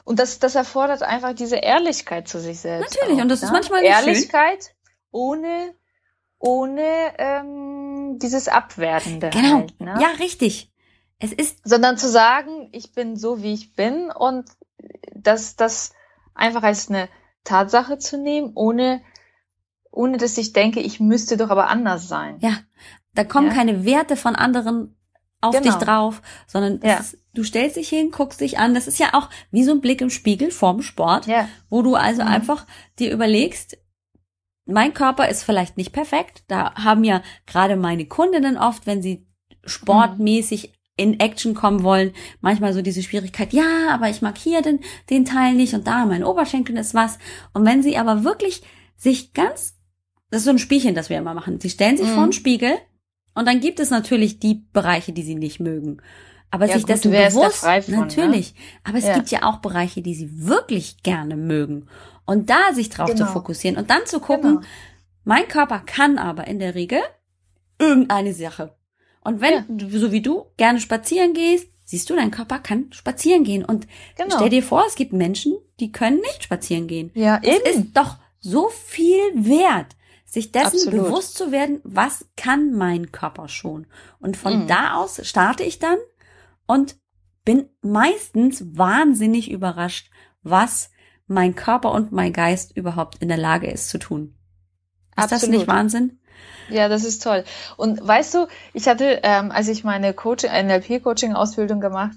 [0.03, 2.95] Und das, das erfordert einfach diese Ehrlichkeit zu sich selbst.
[2.95, 3.53] Natürlich, auch, und das ist ne?
[3.53, 4.07] manchmal nicht schön.
[4.07, 4.75] Ehrlichkeit
[5.11, 5.73] ohne,
[6.39, 9.29] ohne ähm, dieses Abwertende.
[9.29, 9.57] Genau.
[9.57, 9.97] Halt, ne?
[10.01, 10.71] Ja, richtig.
[11.19, 14.45] Es ist, sondern zu sagen, ich bin so, wie ich bin und
[15.13, 15.93] das, das
[16.33, 17.09] einfach als eine
[17.43, 19.01] Tatsache zu nehmen, ohne,
[19.91, 22.37] ohne dass ich denke, ich müsste doch aber anders sein.
[22.39, 22.53] ja,
[23.15, 23.53] da kommen Ja.
[23.53, 24.95] keine Werte von anderen
[25.41, 25.65] auf Genau.
[25.77, 26.97] dich drauf, sondern Ja.
[26.97, 28.73] ist, du stellst dich hin, guckst dich an.
[28.73, 31.27] Das ist ja auch wie so ein Blick im Spiegel vorm Sport.
[31.27, 32.27] Ja, wo du also Mhm.
[32.27, 32.65] einfach
[32.99, 33.77] dir überlegst,
[34.65, 36.43] mein Körper ist vielleicht nicht perfekt.
[36.47, 39.25] Da haben ja gerade meine Kundinnen oft, wenn sie
[39.65, 42.11] sportmäßig in Action kommen wollen,
[42.41, 46.05] manchmal so diese Schwierigkeit, ja, aber ich mag hier den, den Teil nicht und da
[46.05, 47.17] mein Oberschenkel ist was.
[47.53, 48.61] Und wenn sie aber wirklich
[48.97, 49.77] sich ganz,
[50.29, 52.13] das ist so ein Spielchen, das wir immer machen, sie stellen sich Mhm.
[52.15, 52.73] vor den Spiegel
[53.39, 56.01] und dann gibt es natürlich die Bereiche, die sie nicht mögen.
[56.51, 57.99] Aber Ja, sich gut, dessen da bewusst, frei von, ne?
[58.01, 58.53] natürlich.
[58.83, 59.13] Aber es Ja.
[59.15, 61.87] gibt ja auch Bereiche, die sie wirklich gerne mögen.
[62.25, 63.31] Und da sich drauf zu Genau.
[63.31, 64.67] fokussieren und dann zu gucken, Genau.
[65.23, 66.99] mein Körper kann aber in der Regel
[67.79, 68.75] irgendeine Sache.
[69.21, 69.65] Und wenn, Ja.
[69.67, 73.65] du, so wie du, gerne spazieren gehst, siehst du, dein Körper kann spazieren gehen.
[73.65, 73.87] Und
[74.17, 74.35] Genau.
[74.35, 77.11] stell dir vor, es gibt Menschen, die können nicht spazieren gehen.
[77.13, 77.83] Ja, Es eben.
[77.83, 79.95] ist doch so viel wert,
[80.31, 81.05] sich dessen Absolut.
[81.05, 83.87] bewusst zu werden, was kann mein Körper schon.
[84.19, 84.67] Und von Mhm.
[84.67, 85.97] da aus starte ich dann
[86.67, 86.95] und
[87.45, 90.11] bin meistens wahnsinnig überrascht,
[90.43, 90.91] was
[91.25, 94.35] mein Körper und mein Geist überhaupt in der Lage ist zu tun.
[95.17, 95.55] Ist das Absolut.
[95.55, 96.19] nicht Wahnsinn?
[96.69, 97.43] Ja, das ist toll.
[97.77, 102.15] Und weißt du, ich hatte, ähm, als ich meine Coaching, NLP-Coaching-Ausbildung gemacht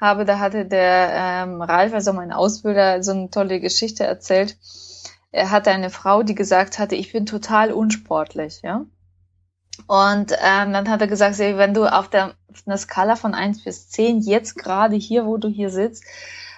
[0.00, 4.56] habe, da hatte der ähm, Ralf, also mein Ausbilder, so eine tolle Geschichte erzählt.
[5.32, 8.86] Er hatte eine Frau, die gesagt hatte, ich bin total unsportlich, ja.
[9.86, 13.62] Und ähm, dann hat er gesagt, wenn du auf der auf einer Skala von eins
[13.62, 16.04] bis zehn jetzt gerade hier, wo du hier sitzt,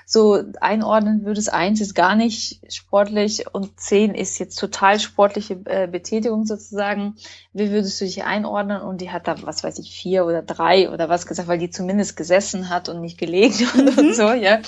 [0.07, 5.87] so einordnen würdest, eins ist gar nicht sportlich und zehn ist jetzt total sportliche äh,
[5.87, 7.17] Betätigung sozusagen.
[7.53, 8.81] Wie würdest du dich einordnen?
[8.81, 11.69] Und die hat da, was weiß ich, vier oder drei oder was gesagt, weil die
[11.69, 14.61] zumindest gesessen hat und nicht gelegen und, und so, ja.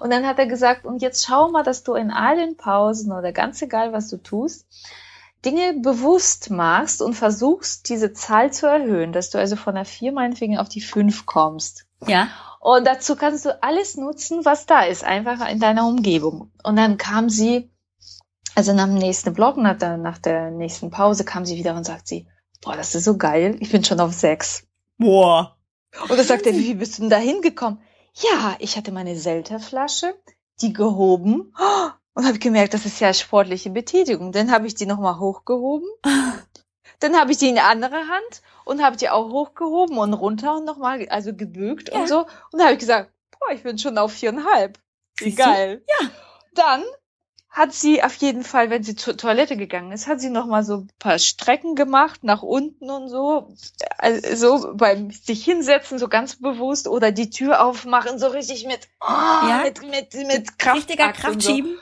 [0.00, 3.12] Und dann hat er gesagt, und jetzt schau mal, dass du in all den Pausen
[3.12, 4.66] oder ganz egal, was du tust,
[5.44, 10.12] Dinge bewusst machst und versuchst, diese Zahl zu erhöhen, dass du also von der vier
[10.12, 11.86] meinetwegen auf die fünf kommst.
[12.06, 12.28] Ja.
[12.60, 16.50] Und dazu kannst du alles nutzen, was da ist, einfach in deiner Umgebung.
[16.64, 17.70] Und dann kam sie,
[18.56, 21.84] also nach dem nächsten Block, nach der, nach der nächsten Pause, kam sie wieder und
[21.84, 22.26] sagt sie,
[22.62, 24.64] boah, das ist so geil, ich bin schon auf sechs.
[24.98, 25.56] Boah.
[26.08, 27.80] Und dann sagt er, wie bist du denn da hingekommen?
[28.18, 30.14] Ja, ich hatte meine Selterflasche,
[30.60, 31.52] die gehoben
[32.14, 34.32] und habe gemerkt, das ist ja sportliche Betätigung.
[34.32, 35.88] Dann habe ich die nochmal hochgehoben.
[37.00, 40.56] Dann habe ich die in die andere Hand und habe die auch hochgehoben und runter
[40.56, 42.00] und nochmal, also gebückt Ja.
[42.00, 42.20] und so.
[42.20, 44.78] Und dann habe ich gesagt, boah, ich bin schon auf viereinhalb.
[45.18, 45.84] Wie geil.
[46.00, 46.08] Ja.
[46.54, 46.84] Dann
[47.56, 50.62] hat sie auf jeden Fall, wenn sie zur Toilette gegangen ist, hat sie noch mal
[50.62, 53.48] so ein paar Strecken gemacht nach unten und so,
[53.96, 58.80] also so beim sich hinsetzen so ganz bewusst oder die Tür aufmachen so richtig mit
[59.00, 59.62] oh, Ja.
[59.64, 61.22] mit mit mit Kraft Richtiger und so.
[61.22, 61.78] Kraftschieben.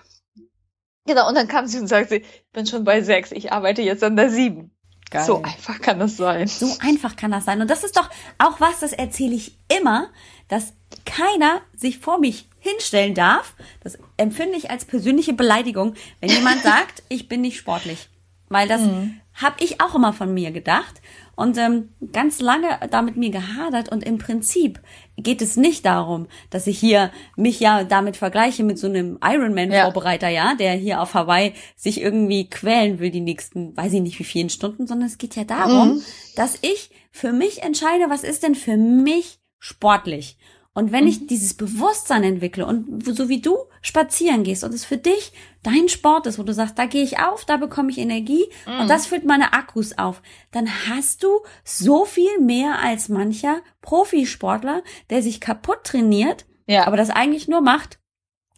[1.06, 4.04] Genau und dann kam sie und sagte, ich bin schon bei sechs, ich arbeite jetzt
[4.04, 4.70] an der sieben.
[5.10, 5.24] Geil.
[5.24, 6.46] So einfach kann das sein.
[6.46, 7.60] So einfach kann das sein.
[7.60, 8.08] Und das ist doch
[8.38, 10.12] auch was, das erzähle ich immer,
[10.46, 13.54] dass keiner sich vor mich hinstellen darf.
[13.82, 18.08] Das empfinde ich als persönliche Beleidigung, wenn jemand sagt, ich bin nicht sportlich.
[18.48, 19.20] Weil das Mhm.
[19.34, 21.00] habe ich auch immer von mir gedacht.
[21.36, 24.80] und ähm, ganz lange da mit mir gehadert und im Prinzip
[25.16, 30.28] geht es nicht darum, dass ich hier mich ja damit vergleiche mit so einem Ironman-Vorbereiter,
[30.28, 30.50] ja.
[30.50, 34.24] ja, der hier auf Hawaii sich irgendwie quälen will die nächsten, weiß ich nicht wie
[34.24, 36.02] vielen Stunden, sondern es geht ja darum, mhm.
[36.36, 40.36] dass ich für mich entscheide, was ist denn für mich sportlich.
[40.76, 41.26] Und wenn ich mhm.
[41.28, 46.26] dieses Bewusstsein entwickle und so wie du spazieren gehst und es für dich dein Sport
[46.26, 48.80] ist, wo du sagst, da gehe ich auf, da bekomme ich Energie mm.
[48.80, 50.20] und das füllt meine Akkus auf,
[50.50, 51.28] dann hast du
[51.62, 56.86] so viel mehr als mancher Profisportler, der sich kaputt trainiert, ja.
[56.86, 58.00] aber das eigentlich nur macht,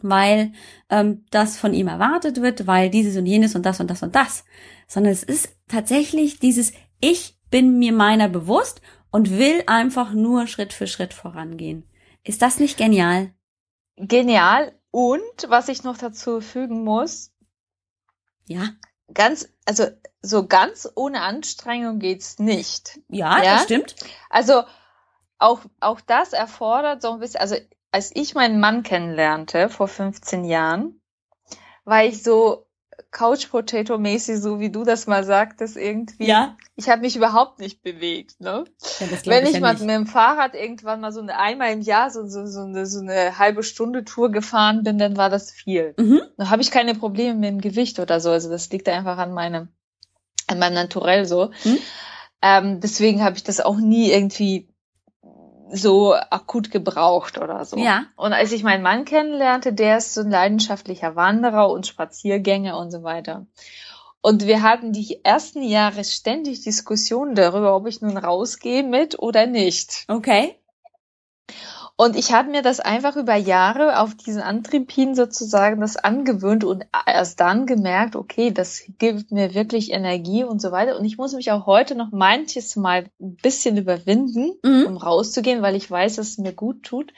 [0.00, 0.52] weil
[0.88, 4.14] ähm, das von ihm erwartet wird, weil dieses und jenes und das und das und
[4.14, 4.44] das,
[4.88, 10.72] sondern es ist tatsächlich dieses Ich bin mir meiner bewusst und will einfach nur Schritt
[10.72, 11.84] für Schritt vorangehen.
[12.27, 13.33] Ist das nicht genial?
[13.97, 14.72] Genial.
[14.91, 17.33] Und was ich noch dazu fügen muss.
[18.47, 18.70] Ja.
[19.14, 19.87] Ganz, also
[20.22, 22.99] so ganz ohne Anstrengung geht's nicht.
[23.09, 23.55] Ja, ja?
[23.55, 23.95] das stimmt.
[24.29, 24.64] Also
[25.39, 27.57] auch, auch das erfordert so ein bisschen, also
[27.93, 31.01] als ich meinen Mann kennenlernte vor 15 Jahren,
[31.85, 32.65] war ich so
[33.11, 36.26] Couch Potato mäßig, so wie du das mal sagtest, irgendwie.
[36.26, 36.57] Ja.
[36.76, 38.64] Ich habe mich überhaupt nicht bewegt, ne?
[39.01, 39.84] Ja, Wenn ich, ich ja mal nicht.
[39.84, 43.01] mit dem Fahrrad irgendwann mal so eine einmal im Jahr so, so, so, eine, so
[43.01, 45.94] eine halbe Stunde Tour gefahren bin, dann war das viel.
[45.99, 46.22] Mhm.
[46.36, 48.30] Da habe ich keine Probleme mit dem Gewicht oder so.
[48.30, 49.68] Also das liegt einfach an meinem,
[50.47, 51.51] an meinem Naturell so.
[51.64, 51.78] Mhm.
[52.42, 54.68] Ähm, deswegen habe ich das auch nie irgendwie
[55.72, 57.76] so akut gebraucht oder so.
[57.76, 58.06] Ja.
[58.16, 62.90] Und als ich meinen Mann kennenlernte, der ist so ein leidenschaftlicher Wanderer und Spaziergänger und
[62.90, 63.46] so weiter.
[64.20, 69.46] Und wir hatten die ersten Jahre ständig Diskussionen darüber, ob ich nun rausgehe mit oder
[69.46, 70.04] nicht.
[70.08, 70.56] Okay.
[71.99, 76.62] Und ich habe mir das einfach über Jahre auf diesen Antrieb hin sozusagen das angewöhnt
[76.62, 80.99] und erst dann gemerkt, okay, das gibt mir wirklich Energie und so weiter.
[80.99, 84.84] Und ich muss mich auch heute noch manches Mal ein bisschen überwinden, mhm.
[84.86, 87.14] um rauszugehen, weil ich weiß, dass es mir gut tut.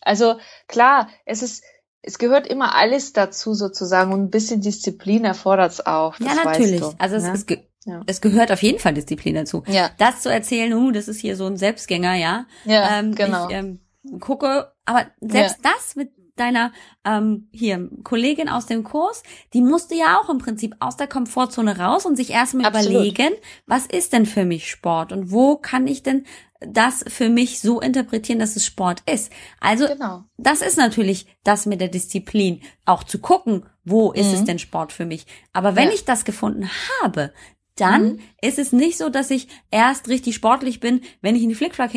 [0.00, 0.36] Also
[0.66, 1.62] klar, es ist,
[2.00, 6.18] es gehört immer alles dazu sozusagen und ein bisschen Disziplin erfordert es auch.
[6.20, 6.80] ja, natürlich.
[6.80, 7.32] Du, also es, ne?
[7.34, 8.00] es, ge ja.
[8.06, 9.62] es gehört auf jeden Fall Disziplin dazu.
[9.66, 9.90] Ja.
[9.98, 12.46] Das zu erzählen, uh, das ist hier so ein Selbstgänger, ja.
[12.64, 13.48] Ja, ähm, genau.
[13.48, 13.80] Ich, ähm,
[14.20, 15.72] gucke, aber selbst ja.
[15.72, 16.72] das mit deiner
[17.04, 19.22] ähm, hier Kollegin aus dem Kurs,
[19.54, 23.32] die musste ja auch im Prinzip aus der Komfortzone raus und sich erstmal überlegen,
[23.66, 26.24] was ist denn für mich Sport und wo kann ich denn
[26.60, 29.30] das für mich so interpretieren, dass es Sport ist.
[29.60, 30.24] Also genau.
[30.38, 34.34] das ist natürlich das mit der Disziplin, auch zu gucken, wo ist mhm.
[34.34, 35.26] es denn Sport für mich.
[35.52, 35.94] Aber wenn ja.
[35.94, 36.70] ich das gefunden
[37.02, 37.32] habe,
[37.76, 38.20] dann mhm.
[38.40, 41.92] ist es nicht so, dass ich erst richtig sportlich bin, wenn ich in die Flickflack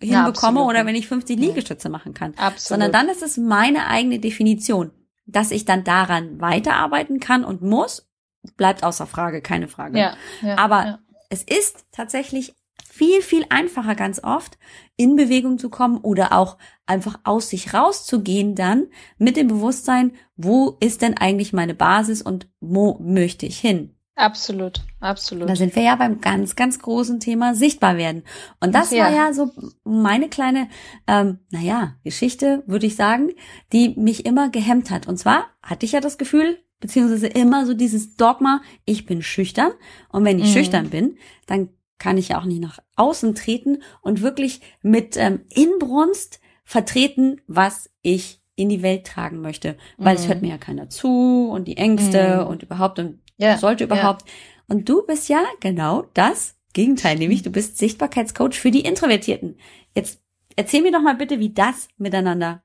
[0.00, 2.32] hinbekomme ja, oder wenn ich 50 Liegestütze machen kann.
[2.36, 2.60] Absolut.
[2.60, 4.92] Sondern dann ist es meine eigene Definition.
[5.26, 8.10] Dass ich dann daran weiterarbeiten kann und muss,
[8.56, 9.98] bleibt außer Frage, keine Frage.
[9.98, 10.98] Ja, ja, Aber ja.
[11.28, 12.54] es ist tatsächlich
[12.90, 14.58] viel, viel einfacher ganz oft,
[14.96, 20.76] in Bewegung zu kommen oder auch einfach aus sich rauszugehen dann mit dem Bewusstsein, wo
[20.80, 23.94] ist denn eigentlich meine Basis und wo möchte ich hin?
[24.20, 25.48] Absolut, absolut.
[25.48, 28.22] Da sind wir ja beim ganz, ganz großen Thema sichtbar werden.
[28.60, 29.04] Und das ja.
[29.04, 29.50] war ja so
[29.82, 30.68] meine kleine,
[31.06, 33.30] ähm, naja, Geschichte, würde ich sagen,
[33.72, 35.08] die mich immer gehemmt hat.
[35.08, 39.72] Und zwar hatte ich ja das Gefühl, beziehungsweise immer so dieses Dogma, ich bin schüchtern.
[40.10, 40.52] Und wenn ich mhm.
[40.52, 41.16] schüchtern bin,
[41.46, 47.40] dann kann ich ja auch nicht nach außen treten und wirklich mit ähm, Inbrunst vertreten,
[47.46, 49.78] was ich in die Welt tragen möchte.
[49.96, 50.20] Weil mhm.
[50.20, 52.48] es hört mir ja keiner zu und die Ängste mhm.
[52.48, 54.22] und überhaupt und ja, sollte überhaupt.
[54.26, 54.34] Ja.
[54.68, 59.58] Und du bist ja genau das Gegenteil, nämlich du bist Sichtbarkeitscoach für die Introvertierten.
[59.94, 60.20] Jetzt
[60.56, 62.62] erzähl mir doch mal bitte, wie das miteinander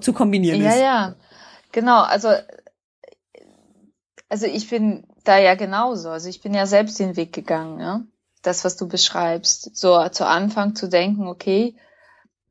[0.00, 0.76] zu kombinieren ist.
[0.76, 1.16] Ja, ja,
[1.72, 2.02] genau.
[2.02, 2.28] Also,
[4.28, 6.10] also ich bin da ja genauso.
[6.10, 8.02] Also ich bin ja selbst den Weg gegangen, ja.
[8.42, 9.74] Das, was du beschreibst.
[9.74, 11.76] So zu Anfang zu denken, okay,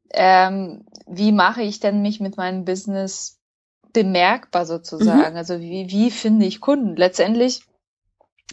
[0.10, 3.40] ähm, wie mache ich denn mich mit meinem Business
[3.94, 5.32] bemerkbar sozusagen.
[5.32, 5.38] Mhm.
[5.38, 6.96] Also wie, wie finde ich Kunden?
[6.96, 7.64] Letztendlich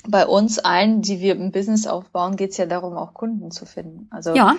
[0.07, 3.66] bei uns allen, die wir im Business aufbauen, geht es ja darum, auch Kunden zu
[3.66, 4.09] finden.
[4.11, 4.57] Also ja.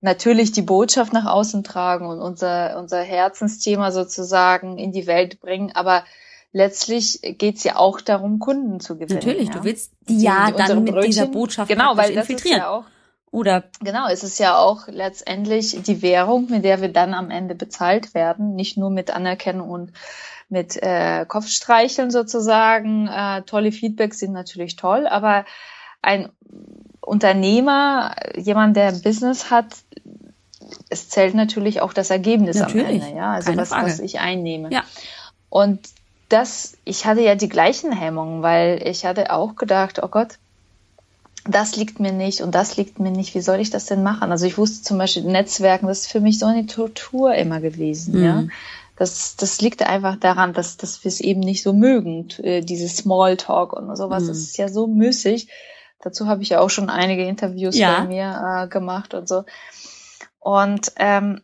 [0.00, 5.72] natürlich die Botschaft nach außen tragen und unser, unser Herzensthema sozusagen in die Welt bringen,
[5.74, 6.04] aber
[6.52, 9.20] letztlich geht es ja auch darum, Kunden zu gewinnen.
[9.20, 9.54] Natürlich, ja?
[9.54, 12.58] du willst die, die ja dann mit Brötchen, dieser Botschaft genau, weil das infiltrieren.
[12.58, 12.84] Ist ja auch,
[13.32, 17.54] oder genau, es ist ja auch letztendlich die Währung, mit der wir dann am Ende
[17.54, 19.92] bezahlt werden, nicht nur mit Anerkennung und
[20.50, 23.08] mit äh, Kopfstreicheln sozusagen.
[23.08, 25.46] Äh, tolle Feedbacks sind natürlich toll, aber
[26.02, 26.28] ein
[27.00, 29.76] Unternehmer, jemand, der Business hat,
[30.90, 34.70] es zählt natürlich auch das Ergebnis natürlich, am Ende, ja, also was, was ich einnehme.
[34.70, 34.84] Ja.
[35.48, 35.80] Und
[36.28, 40.38] das, ich hatte ja die gleichen Hemmungen, weil ich hatte auch gedacht, oh Gott,
[41.44, 43.34] das liegt mir nicht und das liegt mir nicht.
[43.34, 44.30] Wie soll ich das denn machen?
[44.30, 48.18] Also ich wusste zum Beispiel Netzwerken, das ist für mich so eine Tortur immer gewesen,
[48.18, 48.24] mhm.
[48.24, 48.44] ja.
[48.96, 52.98] Das, das liegt einfach daran, dass, dass wir es eben nicht so mögen, äh, dieses
[52.98, 54.24] Smalltalk und sowas.
[54.24, 54.28] Mhm.
[54.28, 55.48] Das ist ja so müßig.
[56.00, 58.00] Dazu habe ich ja auch schon einige Interviews ja.
[58.00, 59.44] bei mir äh, gemacht und so.
[60.38, 61.40] Und ähm,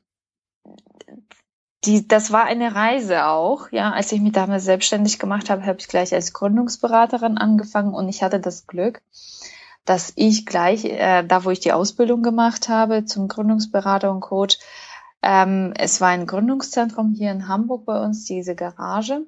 [1.85, 3.71] die, das war eine Reise auch.
[3.71, 8.09] Ja, als ich mich damals selbstständig gemacht habe, habe ich gleich als Gründungsberaterin angefangen und
[8.09, 9.01] ich hatte das Glück,
[9.89, 14.59] dass ich gleich, äh, da wo ich die Ausbildung gemacht habe zum Gründungsberater und Coach,
[15.23, 19.23] ähm, es war ein Gründungszentrum hier in Hamburg bei uns, diese Garage.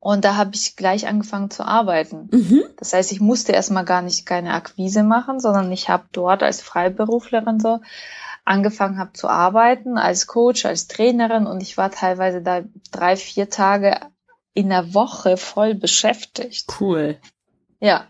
[0.00, 2.28] Und da habe ich gleich angefangen zu arbeiten.
[2.32, 2.64] Mhm.
[2.78, 6.60] Das heißt, ich musste erstmal gar nicht keine Akquise machen, sondern ich habe dort als
[6.60, 7.80] Freiberuflerin so
[8.44, 13.48] angefangen habe zu arbeiten als Coach, als Trainerin und ich war teilweise da drei, vier
[13.48, 13.98] Tage
[14.52, 16.66] in der Woche voll beschäftigt.
[16.80, 17.18] Cool.
[17.80, 18.08] Ja.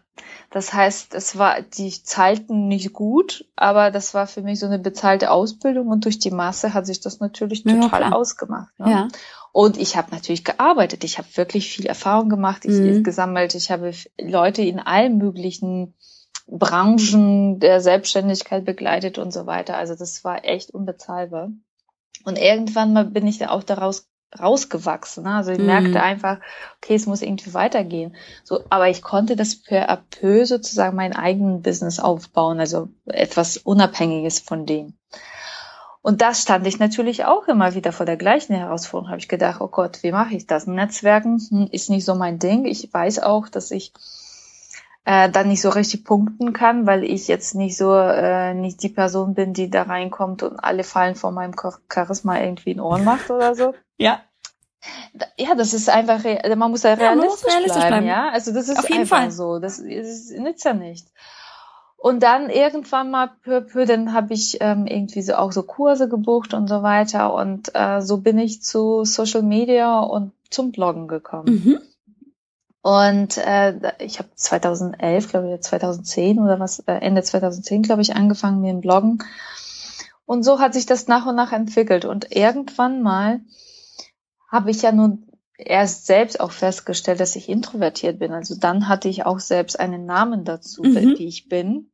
[0.51, 4.79] Das heißt, es war, die zahlten nicht gut, aber das war für mich so eine
[4.79, 8.79] bezahlte Ausbildung und durch die Masse hat sich das natürlich total ja, ausgemacht.
[8.79, 8.91] Ne?
[8.91, 9.09] Ja.
[9.53, 11.05] Und ich habe natürlich gearbeitet.
[11.05, 12.65] Ich habe wirklich viel Erfahrung gemacht.
[12.65, 13.03] Ich mhm.
[13.05, 13.55] gesammelt.
[13.55, 15.95] Ich habe Leute in allen möglichen
[16.47, 19.77] Branchen der Selbstständigkeit begleitet und so weiter.
[19.77, 21.51] Also das war echt unbezahlbar.
[22.25, 24.09] Und irgendwann mal bin ich da auch daraus
[24.39, 25.25] rausgewachsen.
[25.25, 25.35] Ne?
[25.35, 25.67] Also ich mhm.
[25.67, 26.39] merkte einfach,
[26.77, 28.17] okay, es muss irgendwie weitergehen.
[28.43, 33.57] So, aber ich konnte das peu à peu sozusagen mein eigenen Business aufbauen, also etwas
[33.57, 34.95] Unabhängiges von dem.
[36.03, 39.09] Und das stand ich natürlich auch immer wieder vor der gleichen Herausforderung.
[39.09, 40.67] Habe ich gedacht, oh Gott, wie mache ich das?
[40.67, 42.67] Netzwerken hm, ist nicht so mein Ding.
[42.67, 43.95] Ich weiß auch, dass ich
[45.07, 48.91] äh, dann nicht so richtig punkten kann, weil ich jetzt nicht so äh, nicht die
[48.91, 51.55] Person bin, die da reinkommt und alle fallen vor meinem
[51.91, 53.75] Charisma irgendwie in Ohren macht oder so.
[53.97, 54.23] Ja.
[55.39, 56.23] Ja, das ist einfach,
[56.57, 58.29] man muss ja realistisch, ja, realistisch bleiben, bleiben, ja.
[58.31, 59.31] Also das ist Auf jeden einfach Fall.
[59.31, 59.59] so.
[59.59, 61.07] Das, das nützt ja nicht.
[61.97, 66.07] Und dann irgendwann mal peu peu, dann habe ich ähm, irgendwie so auch so Kurse
[66.07, 67.33] gebucht und so weiter.
[67.33, 71.63] Und äh, so bin ich zu Social Media und zum Bloggen gekommen.
[71.65, 71.81] Mhm.
[72.83, 78.15] Und äh, ich habe 2011, glaube ich, 2010 oder was, äh, Ende 2010, glaube ich,
[78.15, 79.25] angefangen mit dem Bloggen.
[80.27, 82.05] Und so hat sich das nach und nach entwickelt.
[82.05, 83.41] Und irgendwann mal
[84.55, 85.27] habe ich ja nun
[85.59, 88.33] erst selbst auch festgestellt, dass ich introvertiert bin.
[88.33, 91.19] Also dann hatte ich auch selbst einen Namen dazu, mhm.
[91.19, 91.91] wie ich bin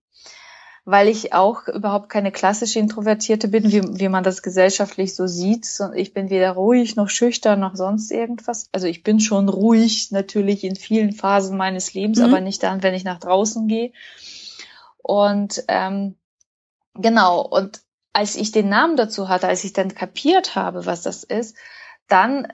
[0.84, 5.66] weil ich auch überhaupt keine klassische Introvertierte bin, wie, wie man das gesellschaftlich so sieht.
[5.94, 8.68] Ich bin weder ruhig noch schüchtern noch sonst irgendwas.
[8.72, 12.24] Also ich bin schon ruhig natürlich in vielen Phasen meines Lebens, mhm.
[12.24, 13.92] aber nicht dann, wenn ich nach draußen gehe.
[14.98, 16.16] Und ähm,
[16.94, 17.82] genau, und
[18.12, 21.56] als ich den Namen dazu hatte, als ich dann kapiert habe, was das ist,
[22.10, 22.48] dann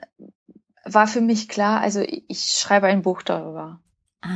[0.85, 3.79] war für mich klar, also ich schreibe ein Buch darüber.
[4.21, 4.29] Ah.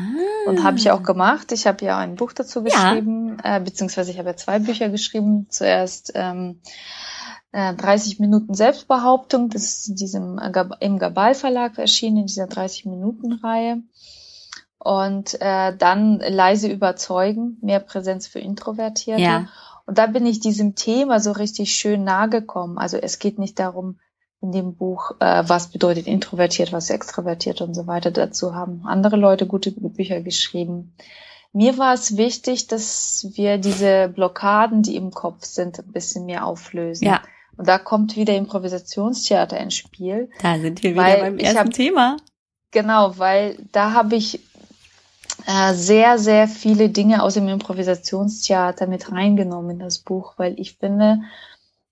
[0.47, 1.51] Und habe ich auch gemacht.
[1.51, 3.57] Ich habe ja ein Buch dazu geschrieben, ja.
[3.57, 5.47] äh, beziehungsweise ich habe ja zwei Bücher geschrieben.
[5.49, 6.61] Zuerst ähm,
[7.51, 12.47] äh, 30 Minuten Selbstbehauptung, das ist in diesem äh, im Gabal Verlag erschienen, in dieser
[12.47, 13.81] 30 Minuten Reihe.
[14.77, 19.21] Und äh, dann leise überzeugen, mehr Präsenz für Introvertierte.
[19.21, 19.47] Ja.
[19.85, 22.77] Und da bin ich diesem Thema so richtig schön nahe gekommen.
[22.77, 23.99] Also es geht nicht darum,
[24.41, 28.11] in dem Buch, äh, was bedeutet introvertiert, was extrovertiert und so weiter.
[28.11, 30.93] Dazu haben andere Leute gute Bücher geschrieben.
[31.53, 36.45] Mir war es wichtig, dass wir diese Blockaden, die im Kopf sind, ein bisschen mehr
[36.45, 37.05] auflösen.
[37.05, 37.21] Ja.
[37.57, 40.29] Und da kommt wieder Improvisationstheater ins Spiel.
[40.41, 42.17] Da sind wir wieder beim ersten hab, Thema.
[42.71, 44.39] Genau, weil da habe ich
[45.45, 50.77] äh, sehr, sehr viele Dinge aus dem Improvisationstheater mit reingenommen in das Buch, weil ich
[50.77, 51.21] finde,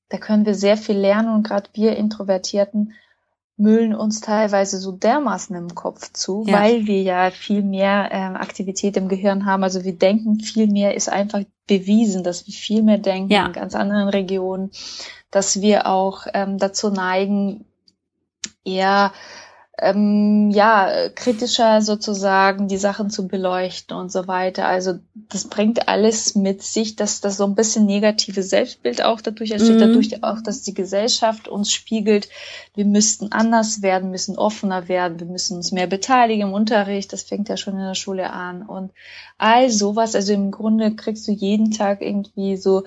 [0.09, 2.93] da können wir sehr viel lernen und gerade wir Introvertierten
[3.59, 6.59] müllen uns teilweise so dermaßen im Kopf zu, ja.
[6.59, 9.63] weil wir ja viel mehr ähm, Aktivität im Gehirn haben.
[9.63, 13.45] Also wir denken viel mehr, ist einfach bewiesen, dass wir viel mehr denken ja.
[13.45, 14.71] in ganz anderen Regionen,
[15.29, 17.65] dass wir auch ähm, dazu neigen,
[18.63, 19.11] eher
[19.81, 24.67] ähm, ja, kritischer sozusagen die Sachen zu beleuchten und so weiter.
[24.67, 29.51] Also das bringt alles mit sich, dass das so ein bisschen negative Selbstbild auch dadurch
[29.51, 29.79] entsteht, mhm.
[29.79, 32.29] dadurch auch, dass die Gesellschaft uns spiegelt,
[32.75, 37.23] wir müssten anders werden, müssen offener werden, wir müssen uns mehr beteiligen im Unterricht, das
[37.23, 38.91] fängt ja schon in der Schule an und
[39.37, 40.15] all sowas.
[40.15, 42.83] Also im Grunde kriegst du jeden Tag irgendwie so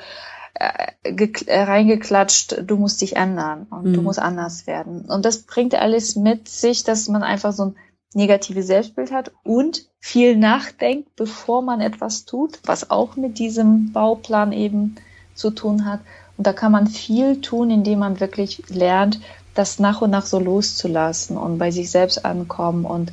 [0.54, 3.92] äh, äh, reingeklatscht, du musst dich ändern und mhm.
[3.94, 5.06] du musst anders werden.
[5.06, 7.76] Und das bringt alles mit sich, dass man einfach so ein
[8.14, 14.52] negatives Selbstbild hat und viel nachdenkt, bevor man etwas tut, was auch mit diesem Bauplan
[14.52, 14.96] eben
[15.34, 16.00] zu tun hat.
[16.36, 19.20] Und da kann man viel tun, indem man wirklich lernt,
[19.54, 23.12] das nach und nach so loszulassen und bei sich selbst ankommen und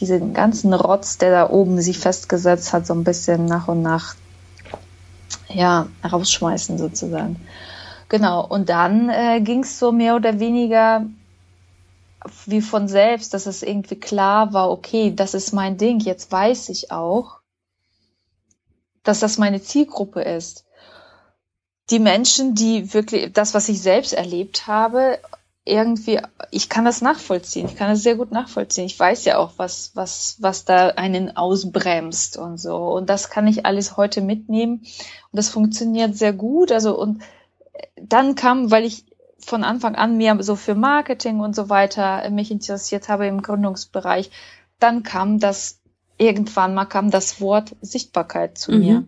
[0.00, 4.14] diesen ganzen Rotz, der da oben sich festgesetzt hat, so ein bisschen nach und nach
[5.48, 7.36] ja, rausschmeißen sozusagen.
[8.08, 11.06] Genau, und dann äh, ging es so mehr oder weniger
[12.46, 16.68] wie von selbst, dass es irgendwie klar war, okay, das ist mein Ding, jetzt weiß
[16.70, 17.40] ich auch,
[19.02, 20.64] dass das meine Zielgruppe ist.
[21.90, 25.20] Die Menschen, die wirklich das, was ich selbst erlebt habe,
[25.66, 26.20] irgendwie,
[26.52, 28.86] ich kann das nachvollziehen, ich kann das sehr gut nachvollziehen.
[28.86, 32.76] Ich weiß ja auch, was, was, was da einen ausbremst und so.
[32.76, 34.82] Und das kann ich alles heute mitnehmen.
[34.84, 36.70] Und das funktioniert sehr gut.
[36.70, 37.20] Also, und
[37.96, 39.06] dann kam, weil ich
[39.38, 44.30] von Anfang an mehr so für Marketing und so weiter mich interessiert habe im Gründungsbereich,
[44.78, 45.80] dann kam das,
[46.16, 48.78] irgendwann mal kam das Wort Sichtbarkeit zu mhm.
[48.78, 49.04] mir.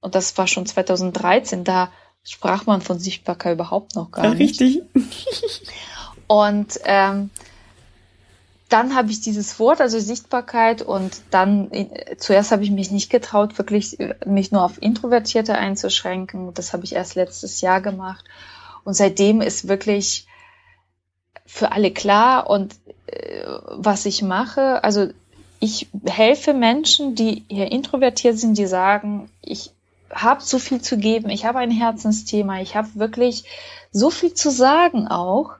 [0.00, 1.90] Und das war schon 2013, da
[2.22, 4.60] sprach man von Sichtbarkeit überhaupt noch gar ja, nicht.
[4.60, 4.82] Richtig.
[6.26, 7.30] und ähm,
[8.68, 13.10] dann habe ich dieses Wort, also Sichtbarkeit, und dann äh, zuerst habe ich mich nicht
[13.10, 16.52] getraut, wirklich äh, mich nur auf Introvertierte einzuschränken.
[16.54, 18.24] Das habe ich erst letztes Jahr gemacht.
[18.84, 20.26] Und seitdem ist wirklich
[21.44, 22.74] für alle klar und
[23.06, 24.82] äh, was ich mache.
[24.82, 25.08] Also
[25.60, 29.70] ich helfe Menschen, die hier introvertiert sind, die sagen, ich
[30.10, 33.44] habe so viel zu geben, ich habe ein Herzensthema, ich habe wirklich
[33.92, 35.52] so viel zu sagen auch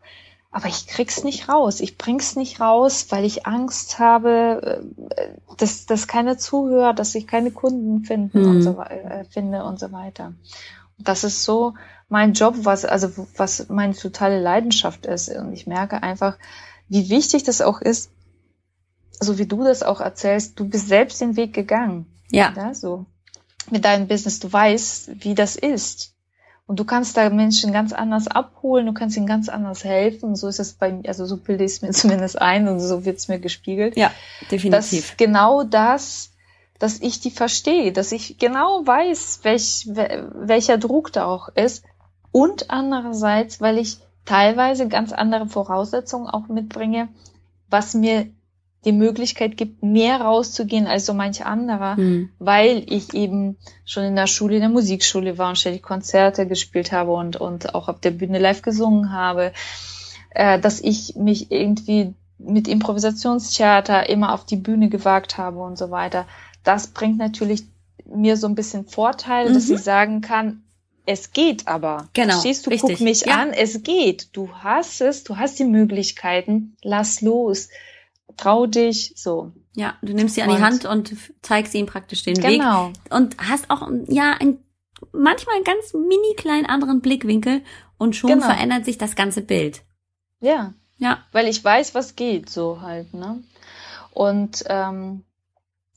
[0.57, 1.81] aber ich krieg's nicht raus.
[1.81, 4.81] Ich bring's nicht raus, weil ich Angst habe,
[5.15, 5.29] äh,
[5.59, 8.49] dass, dass keine Zuhörer, dass ich keine Kunden finden mhm.
[8.49, 10.33] und so, äh, finde und so weiter.
[10.97, 11.75] Und das ist so
[12.09, 15.29] mein Job, was, also, was meine totale Leidenschaft ist.
[15.29, 16.39] Und ich merke einfach,
[16.89, 18.11] wie wichtig das auch ist,
[19.21, 22.07] so wie du das auch erzählst, du bist selbst den Weg gegangen.
[22.31, 22.55] Ja.
[22.57, 23.05] ja so.
[23.71, 24.41] Mit deinem Business.
[24.41, 26.15] Du weißt, wie das ist.
[26.67, 30.35] Und du kannst da Menschen ganz anders abholen, du kannst ihnen ganz anders helfen.
[30.35, 33.05] So ist es bei mir, also so bilde ich es mir zumindest ein und so
[33.05, 33.97] wird es mir gespiegelt.
[33.97, 34.11] Ja,
[34.51, 35.11] definitiv.
[35.11, 36.33] Dass genau das,
[36.79, 41.85] dass ich die verstehe, dass ich genau weiß, welch, welcher Druck da auch ist.
[42.33, 47.09] Und andererseits, weil ich teilweise ganz andere Voraussetzungen auch mitbringe,
[47.71, 48.29] was mir
[48.87, 52.31] die Möglichkeit gibt, mehr rauszugehen als so manch anderer, mhm.
[52.39, 56.93] weil ich eben schon in der Schule, in der Musikschule war und ständig Konzerte gespielt
[56.93, 59.53] habe und, und auch auf der Bühne live gesungen habe,
[60.31, 65.91] äh, dass ich mich irgendwie mit Improvisationstheater immer auf die Bühne gewagt habe und so
[65.91, 66.27] weiter.
[66.63, 67.65] Das bringt natürlich
[68.05, 69.55] mir so ein bisschen Vorteil, mhm.
[69.55, 70.63] dass ich sagen kann,
[71.07, 72.09] es geht aber.
[72.13, 72.39] Genau.
[72.41, 72.99] Stehst du, richtig.
[72.99, 73.41] guck mich ja.
[73.41, 74.29] an, es geht.
[74.33, 77.69] Du hast es, du hast die Möglichkeiten, lass los
[78.37, 79.53] trau dich, so.
[79.75, 82.89] Ja, du nimmst sie an die Hand und zeigst ihnen praktisch den genau.
[82.89, 82.95] Weg.
[83.11, 84.59] Und hast auch, ja, ein,
[85.13, 87.63] manchmal einen ganz mini kleinen anderen Blickwinkel
[87.99, 88.47] und schon genau.
[88.47, 89.83] verändert sich das ganze Bild.
[90.41, 90.75] Ja.
[90.99, 91.19] Ja.
[91.33, 93.43] Weil ich weiß, was geht, so halt, ne?
[94.13, 95.25] Und, ähm,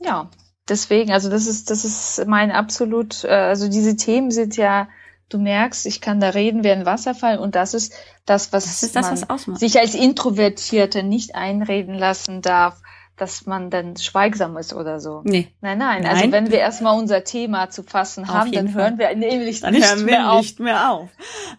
[0.01, 0.29] ja,
[0.67, 4.89] deswegen, also das ist, das ist mein absolut, äh, also diese Themen sind ja,
[5.29, 7.93] du merkst, ich kann da reden wie ein Wasserfall und das ist
[8.25, 12.81] das, was, das ist das, man was sich als Introvertierte nicht einreden lassen darf,
[13.19, 15.21] dass man dann schweigsam ist oder so.
[15.25, 15.49] Nee.
[15.61, 15.97] Nein, nein.
[15.97, 16.15] Also nein.
[16.15, 18.83] Also wenn wir erstmal unser Thema zu fassen auf haben, dann Fall.
[18.83, 20.59] hören wir nämlich dann nicht, hören wir mehr, nicht auf.
[20.59, 21.09] mehr auf.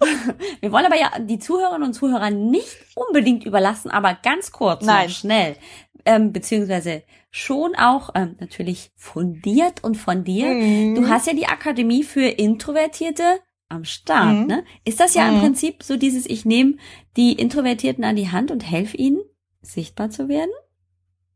[0.61, 5.11] wir wollen aber ja die Zuhörerinnen und Zuhörer nicht unbedingt überlassen, aber ganz kurz, nein.
[5.11, 5.57] schnell,
[6.05, 10.47] ähm, beziehungsweise schon auch ähm, natürlich fundiert und von dir.
[10.47, 10.95] Mhm.
[10.97, 13.41] Du hast ja die Akademie für Introvertierte
[13.71, 14.47] am Start, mhm.
[14.47, 14.65] ne?
[14.85, 15.35] Ist das ja mhm.
[15.35, 16.77] im Prinzip so dieses, ich nehme
[17.17, 19.21] die Introvertierten an die Hand und helfe ihnen,
[19.63, 20.51] sichtbar zu werden?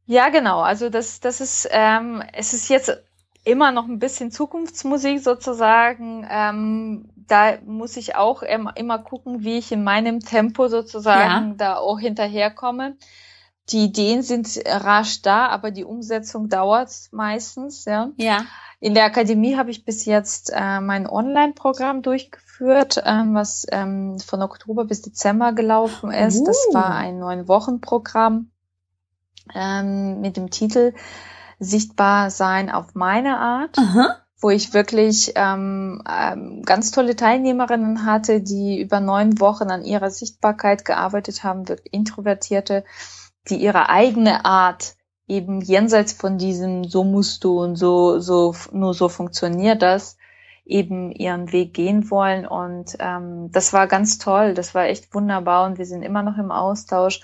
[0.07, 0.61] Ja, genau.
[0.61, 3.03] Also das, das ist, ähm, es ist jetzt
[3.45, 6.26] immer noch ein bisschen Zukunftsmusik sozusagen.
[6.30, 11.55] Ähm, da muss ich auch immer, immer gucken, wie ich in meinem Tempo sozusagen ja.
[11.57, 12.97] da auch hinterherkomme.
[13.71, 18.11] Die Ideen sind rasch da, aber die Umsetzung dauert meistens, ja.
[18.17, 18.45] Ja.
[18.81, 24.43] In der Akademie habe ich bis jetzt äh, mein Online-Programm durchgeführt, ähm, was ähm, von
[24.43, 26.41] Oktober bis Dezember gelaufen ist.
[26.41, 26.45] Uh.
[26.45, 28.51] Das war ein neun Wochen Programm
[29.55, 30.93] ähm, mit dem Titel
[31.59, 33.79] Sichtbar sein auf meine Art.
[33.79, 39.87] Aha wo ich wirklich ähm, ähm, ganz tolle Teilnehmerinnen hatte, die über neun Wochen an
[39.87, 42.85] ihrer Sichtbarkeit gearbeitet haben, introvertierte,
[43.49, 48.95] die ihre eigene Art eben jenseits von diesem so musst du und so so nur
[48.95, 50.16] so funktioniert das
[50.64, 52.47] eben ihren Weg gehen wollen.
[52.47, 55.66] Und ähm, das war ganz toll, das war echt wunderbar.
[55.66, 57.20] Und wir sind immer noch im Austausch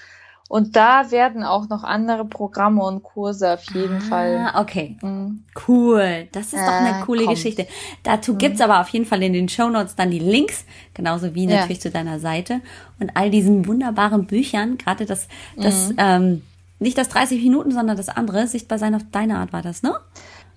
[0.51, 4.53] und da werden auch noch andere Programme und Kurse auf jeden ah, Fall.
[4.57, 4.97] Okay.
[5.01, 5.45] Mhm.
[5.69, 6.27] Cool.
[6.33, 7.37] Das ist äh, doch eine coole kommt.
[7.37, 7.69] Geschichte.
[8.03, 8.39] Dazu mhm.
[8.39, 11.77] gibt's aber auf jeden Fall in den Show Notes dann die Links, genauso wie natürlich
[11.77, 11.83] ja.
[11.83, 12.63] zu deiner Seite
[12.99, 15.95] und all diesen wunderbaren Büchern, gerade das, das, mhm.
[15.99, 16.43] ähm,
[16.81, 19.95] nicht das 30 Minuten, sondern das andere, sichtbar sein auf deine Art war das, ne?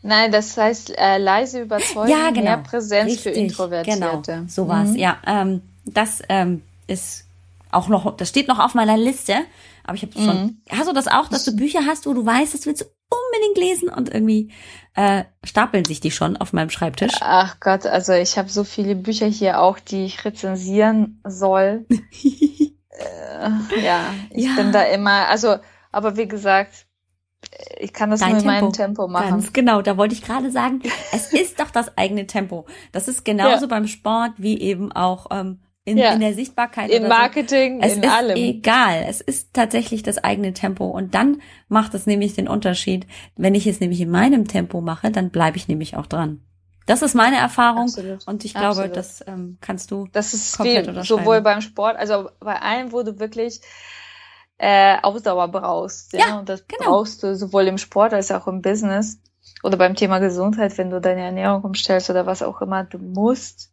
[0.01, 2.41] Nein, das heißt äh, leise überzeugen, Ja, genau.
[2.41, 4.31] mehr Präsenz Richtig, für Introvertierte.
[4.31, 4.95] Genau, so war's.
[4.95, 7.25] Ja, ähm, das ähm, ist
[7.69, 9.35] auch noch, das steht noch auf meiner Liste.
[9.83, 10.61] Aber ich habe schon.
[10.69, 13.57] Hast du das auch, dass du Bücher hast, wo du weißt, das willst du unbedingt
[13.57, 14.51] lesen und irgendwie
[14.95, 17.13] äh, stapeln sich die schon auf meinem Schreibtisch?
[17.21, 21.85] Ach Gott, also ich habe so viele Bücher hier auch, die ich rezensieren soll.
[22.89, 24.55] äh, ja, ich Ja.
[24.55, 25.57] bin da immer, also,
[25.91, 26.87] aber wie gesagt,
[27.79, 28.61] ich kann das Dein nur in Tempo.
[28.65, 29.29] meinem Tempo machen.
[29.29, 30.81] Ganz genau, da wollte ich gerade sagen,
[31.11, 32.65] es ist doch das eigene Tempo.
[32.91, 33.67] Das ist genauso Ja.
[33.67, 36.13] beim Sport wie eben auch ähm, in, Ja.
[36.13, 36.89] in der Sichtbarkeit.
[36.89, 37.19] Im oder so.
[37.21, 38.35] Marketing, Es in ist allem.
[38.37, 39.05] egal.
[39.07, 40.85] Es ist tatsächlich das eigene Tempo.
[40.85, 43.05] Und dann macht es nämlich den Unterschied.
[43.35, 46.41] Wenn ich es nämlich in meinem Tempo mache, dann bleibe ich nämlich auch dran.
[46.85, 47.83] Das ist meine Erfahrung.
[47.83, 48.27] Absolut.
[48.27, 48.95] Und ich glaube, Absolut.
[48.97, 50.07] das ähm, kannst du.
[50.11, 51.21] Das ist komplett unterschreiben.
[51.21, 53.61] sowohl beim Sport, also bei allem, wo du wirklich
[54.57, 56.13] äh, Ausdauer brauchst.
[56.13, 56.91] Ja, Ja, und das genau.
[56.91, 59.19] brauchst du sowohl im Sport als auch im Business
[59.63, 62.83] oder beim Thema Gesundheit, wenn du deine Ernährung umstellst oder was auch immer.
[62.83, 63.71] Du musst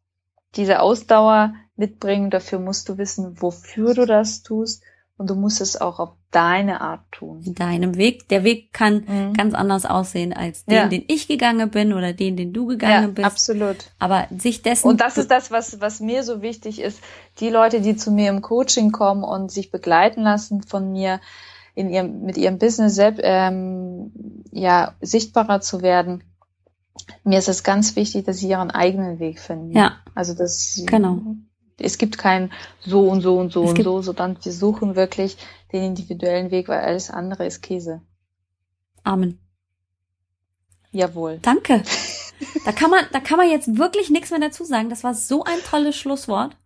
[0.57, 2.31] diese Ausdauer mitbringen.
[2.31, 4.83] Dafür musst du wissen, wofür du das tust.
[5.17, 7.43] Und du musst es auch auf deine Art tun.
[7.45, 8.27] in deinem Weg.
[8.29, 9.35] Der Weg kann Mhm.
[9.35, 10.89] ganz anders aussehen als den, Ja.
[10.89, 13.27] den ich gegangen bin oder den, den du gegangen Ja, bist.
[13.27, 13.77] absolut.
[13.99, 14.89] Aber sich dessen.
[14.89, 17.01] Und das ist das, was, was mir so wichtig ist.
[17.41, 21.21] Die Leute, die zu mir im Coaching kommen und sich begleiten lassen von mir
[21.75, 24.13] in ihrem, mit ihrem Business selbst, ähm,
[24.53, 26.25] ja, sichtbarer zu werden.
[27.25, 29.73] Mir ist es ganz wichtig, dass sie ihren eigenen Weg finden.
[29.77, 29.97] Ja.
[30.15, 31.19] Also, dass sie, Genau.
[31.79, 35.37] es gibt kein so und so und so Es und so, sondern wir suchen wirklich
[35.73, 38.03] den individuellen Weg, weil alles andere ist Käse.
[39.05, 39.39] Amen.
[40.93, 41.39] Jawohl.
[41.43, 41.83] Danke.
[42.65, 44.89] Da kann man, da kann man jetzt wirklich nichts mehr dazu sagen.
[44.89, 46.57] Das war so ein tolles Schlusswort.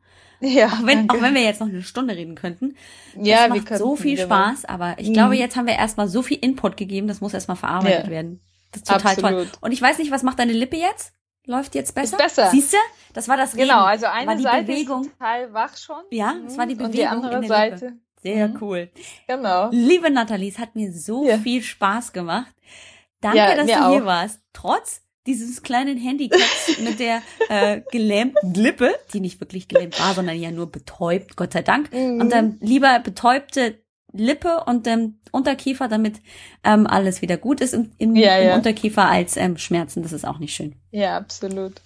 [0.41, 1.17] Ja, Auch wenn, danke.
[1.17, 2.77] auch wenn wir jetzt noch eine Stunde reden könnten.
[3.21, 4.17] ja, das macht so viel.
[4.17, 5.15] Spaß, aber ich Mhm.
[5.15, 8.11] glaube, jetzt haben wir erstmal so viel Input gegeben, das muss erstmal verarbeitet Ja.
[8.13, 8.41] werden.
[8.75, 9.25] Das ist total toll.
[9.25, 9.49] Absolut.
[9.61, 11.13] Und ich weiß nicht, was macht deine Lippe jetzt?
[11.47, 12.17] Läuft jetzt besser?
[12.17, 12.51] besser.
[12.51, 12.77] Siehst du?
[13.13, 13.69] Das war das Reden.
[13.69, 15.03] Genau, also war eine die Seite Bewegung.
[15.03, 16.03] ist total wach schon.
[16.11, 16.81] Ja, es war die Mhm.
[16.85, 17.55] Und die Bewegung andere der Lippe.
[17.79, 17.93] Seite.
[18.23, 18.59] Sehr Mhm.
[18.63, 18.91] cool.
[19.29, 19.69] Genau.
[19.71, 21.37] Liebe Nathalie, es hat mir so Ja.
[21.39, 22.53] viel Spaß gemacht.
[23.21, 24.07] Danke, Ja, dass du hier auch.
[24.07, 24.41] warst.
[24.55, 30.39] Trotz dieses kleinen Handicaps mit der äh, gelähmten Lippe, die nicht wirklich gelähmt war, sondern
[30.39, 31.93] ja nur betäubt, Gott sei Dank.
[31.93, 32.21] Mhm.
[32.23, 33.79] Und dann lieber betäubte
[34.17, 36.21] Lippe und ähm, Unterkiefer, damit
[36.63, 38.55] ähm, alles wieder gut ist im, im, Ja, im ja.
[38.55, 40.03] Unterkiefer als ähm, Schmerzen.
[40.03, 40.75] Das ist auch nicht schön.
[40.93, 41.81] Ja, absolut.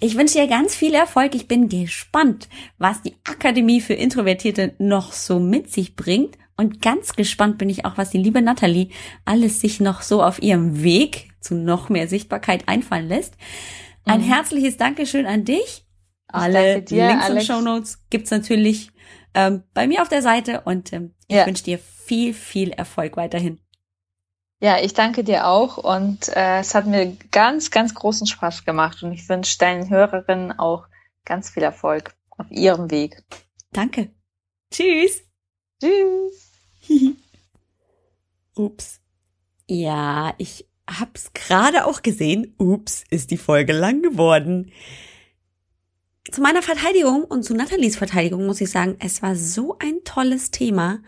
[0.00, 1.34] Ich wünsche dir ganz viel Erfolg.
[1.34, 2.48] Ich bin gespannt,
[2.78, 6.36] was die Akademie für Introvertierte noch so mit sich bringt.
[6.56, 8.88] Und ganz gespannt bin ich auch, was die liebe Nathalie
[9.24, 13.34] alles sich noch so auf ihrem Weg zu noch mehr Sichtbarkeit einfallen lässt.
[14.04, 14.24] Ein Mhm.
[14.32, 15.84] herzliches Dankeschön an dich.
[16.26, 17.48] Alle dir, Links Alex.
[17.48, 18.90] und Shownotes gibt's natürlich
[19.34, 21.46] ähm, bei mir auf der Seite und ähm, ich Ja.
[21.46, 23.58] wünsche dir viel, viel Erfolg weiterhin.
[24.60, 29.02] Ja, ich danke dir auch und äh, es hat mir ganz, ganz großen Spaß gemacht
[29.04, 30.86] und ich wünsche deinen Hörerinnen auch
[31.24, 33.22] ganz viel Erfolg auf ihrem Weg.
[33.72, 34.10] Danke.
[34.72, 35.22] Tschüss.
[35.80, 36.50] Tschüss.
[38.56, 39.00] Ups.
[39.68, 42.54] Ja, ich hab's gerade auch gesehen.
[42.58, 44.72] Ups, ist die Folge lang geworden.
[46.32, 50.50] Zu meiner Verteidigung und zu Nathalies Verteidigung muss ich sagen, es war so ein tolles
[50.50, 50.98] Thema.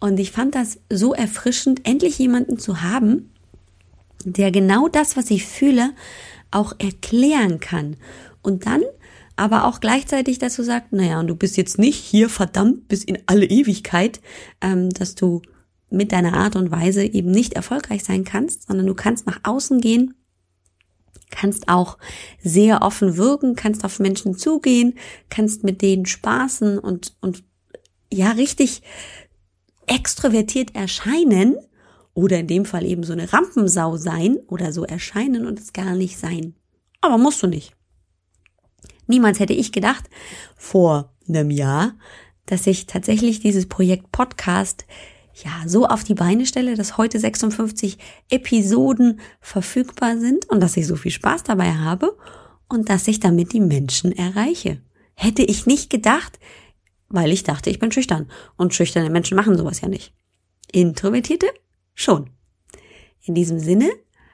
[0.00, 3.30] Und ich fand das so erfrischend, endlich jemanden zu haben,
[4.24, 5.92] der genau das, was ich fühle,
[6.50, 7.96] auch erklären kann.
[8.42, 8.82] Und dann
[9.36, 13.18] aber auch gleichzeitig dazu sagt, naja, und du bist jetzt nicht hier verdammt bis in
[13.26, 14.20] alle Ewigkeit,
[14.60, 15.40] ähm, dass du
[15.90, 19.80] mit deiner Art und Weise eben nicht erfolgreich sein kannst, sondern du kannst nach außen
[19.80, 20.14] gehen,
[21.30, 21.98] kannst auch
[22.42, 24.94] sehr offen wirken, kannst auf Menschen zugehen,
[25.28, 27.44] kannst mit denen spaßen und, und
[28.12, 28.82] ja, richtig
[29.86, 31.56] extrovertiert erscheinen
[32.14, 35.94] oder in dem Fall eben so eine Rampensau sein oder so erscheinen und es gar
[35.94, 36.54] nicht sein.
[37.00, 37.74] Aber musst du nicht.
[39.06, 40.08] Niemals hätte ich gedacht,
[40.56, 41.94] vor einem Jahr,
[42.46, 44.86] dass ich tatsächlich dieses Projekt Podcast
[45.44, 50.86] ja so auf die Beine stelle, dass heute 56 Episoden verfügbar sind und dass ich
[50.86, 52.16] so viel Spaß dabei habe
[52.68, 54.80] und dass ich damit die Menschen erreiche.
[55.14, 56.38] Hätte ich nicht gedacht,
[57.08, 60.14] weil ich dachte, ich bin schüchtern und schüchterne Menschen machen sowas ja nicht.
[60.72, 61.46] Introvertierte
[61.94, 62.30] schon.
[63.22, 63.90] In diesem Sinne,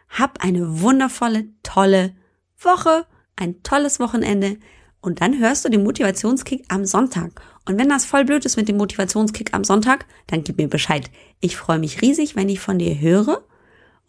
[0.08, 2.14] hab eine wundervolle, tolle
[2.58, 4.58] Woche, ein tolles Wochenende
[5.00, 7.40] und dann hörst du den Motivationskick am Sonntag.
[7.66, 11.10] Und wenn das voll blöd ist mit dem Motivationskick am Sonntag, dann gib mir Bescheid.
[11.40, 13.44] Ich freue mich riesig, wenn ich von dir höre.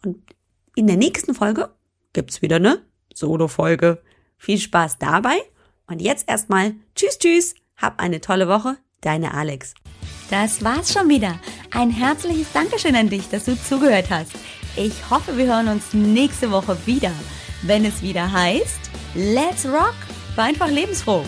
[0.04, 0.18] Und
[0.76, 1.70] in der nächsten Folge
[2.12, 2.82] gibt's wieder eine
[3.12, 4.00] Solo-Folge.
[4.36, 5.36] Viel Spaß dabei.
[5.88, 7.54] Und jetzt erstmal Tschüss, tschüss.
[7.76, 8.76] Hab eine tolle Woche.
[9.00, 9.74] Deine Alex.
[10.30, 11.38] Das war's schon wieder.
[11.72, 14.32] Ein herzliches Dankeschön an dich, dass du zugehört hast.
[14.76, 17.12] Ich hoffe, wir hören uns nächste Woche wieder,
[17.62, 18.78] wenn es wieder heißt
[19.14, 19.94] Let's Rock,
[20.36, 21.24] war einfach lebensfroh.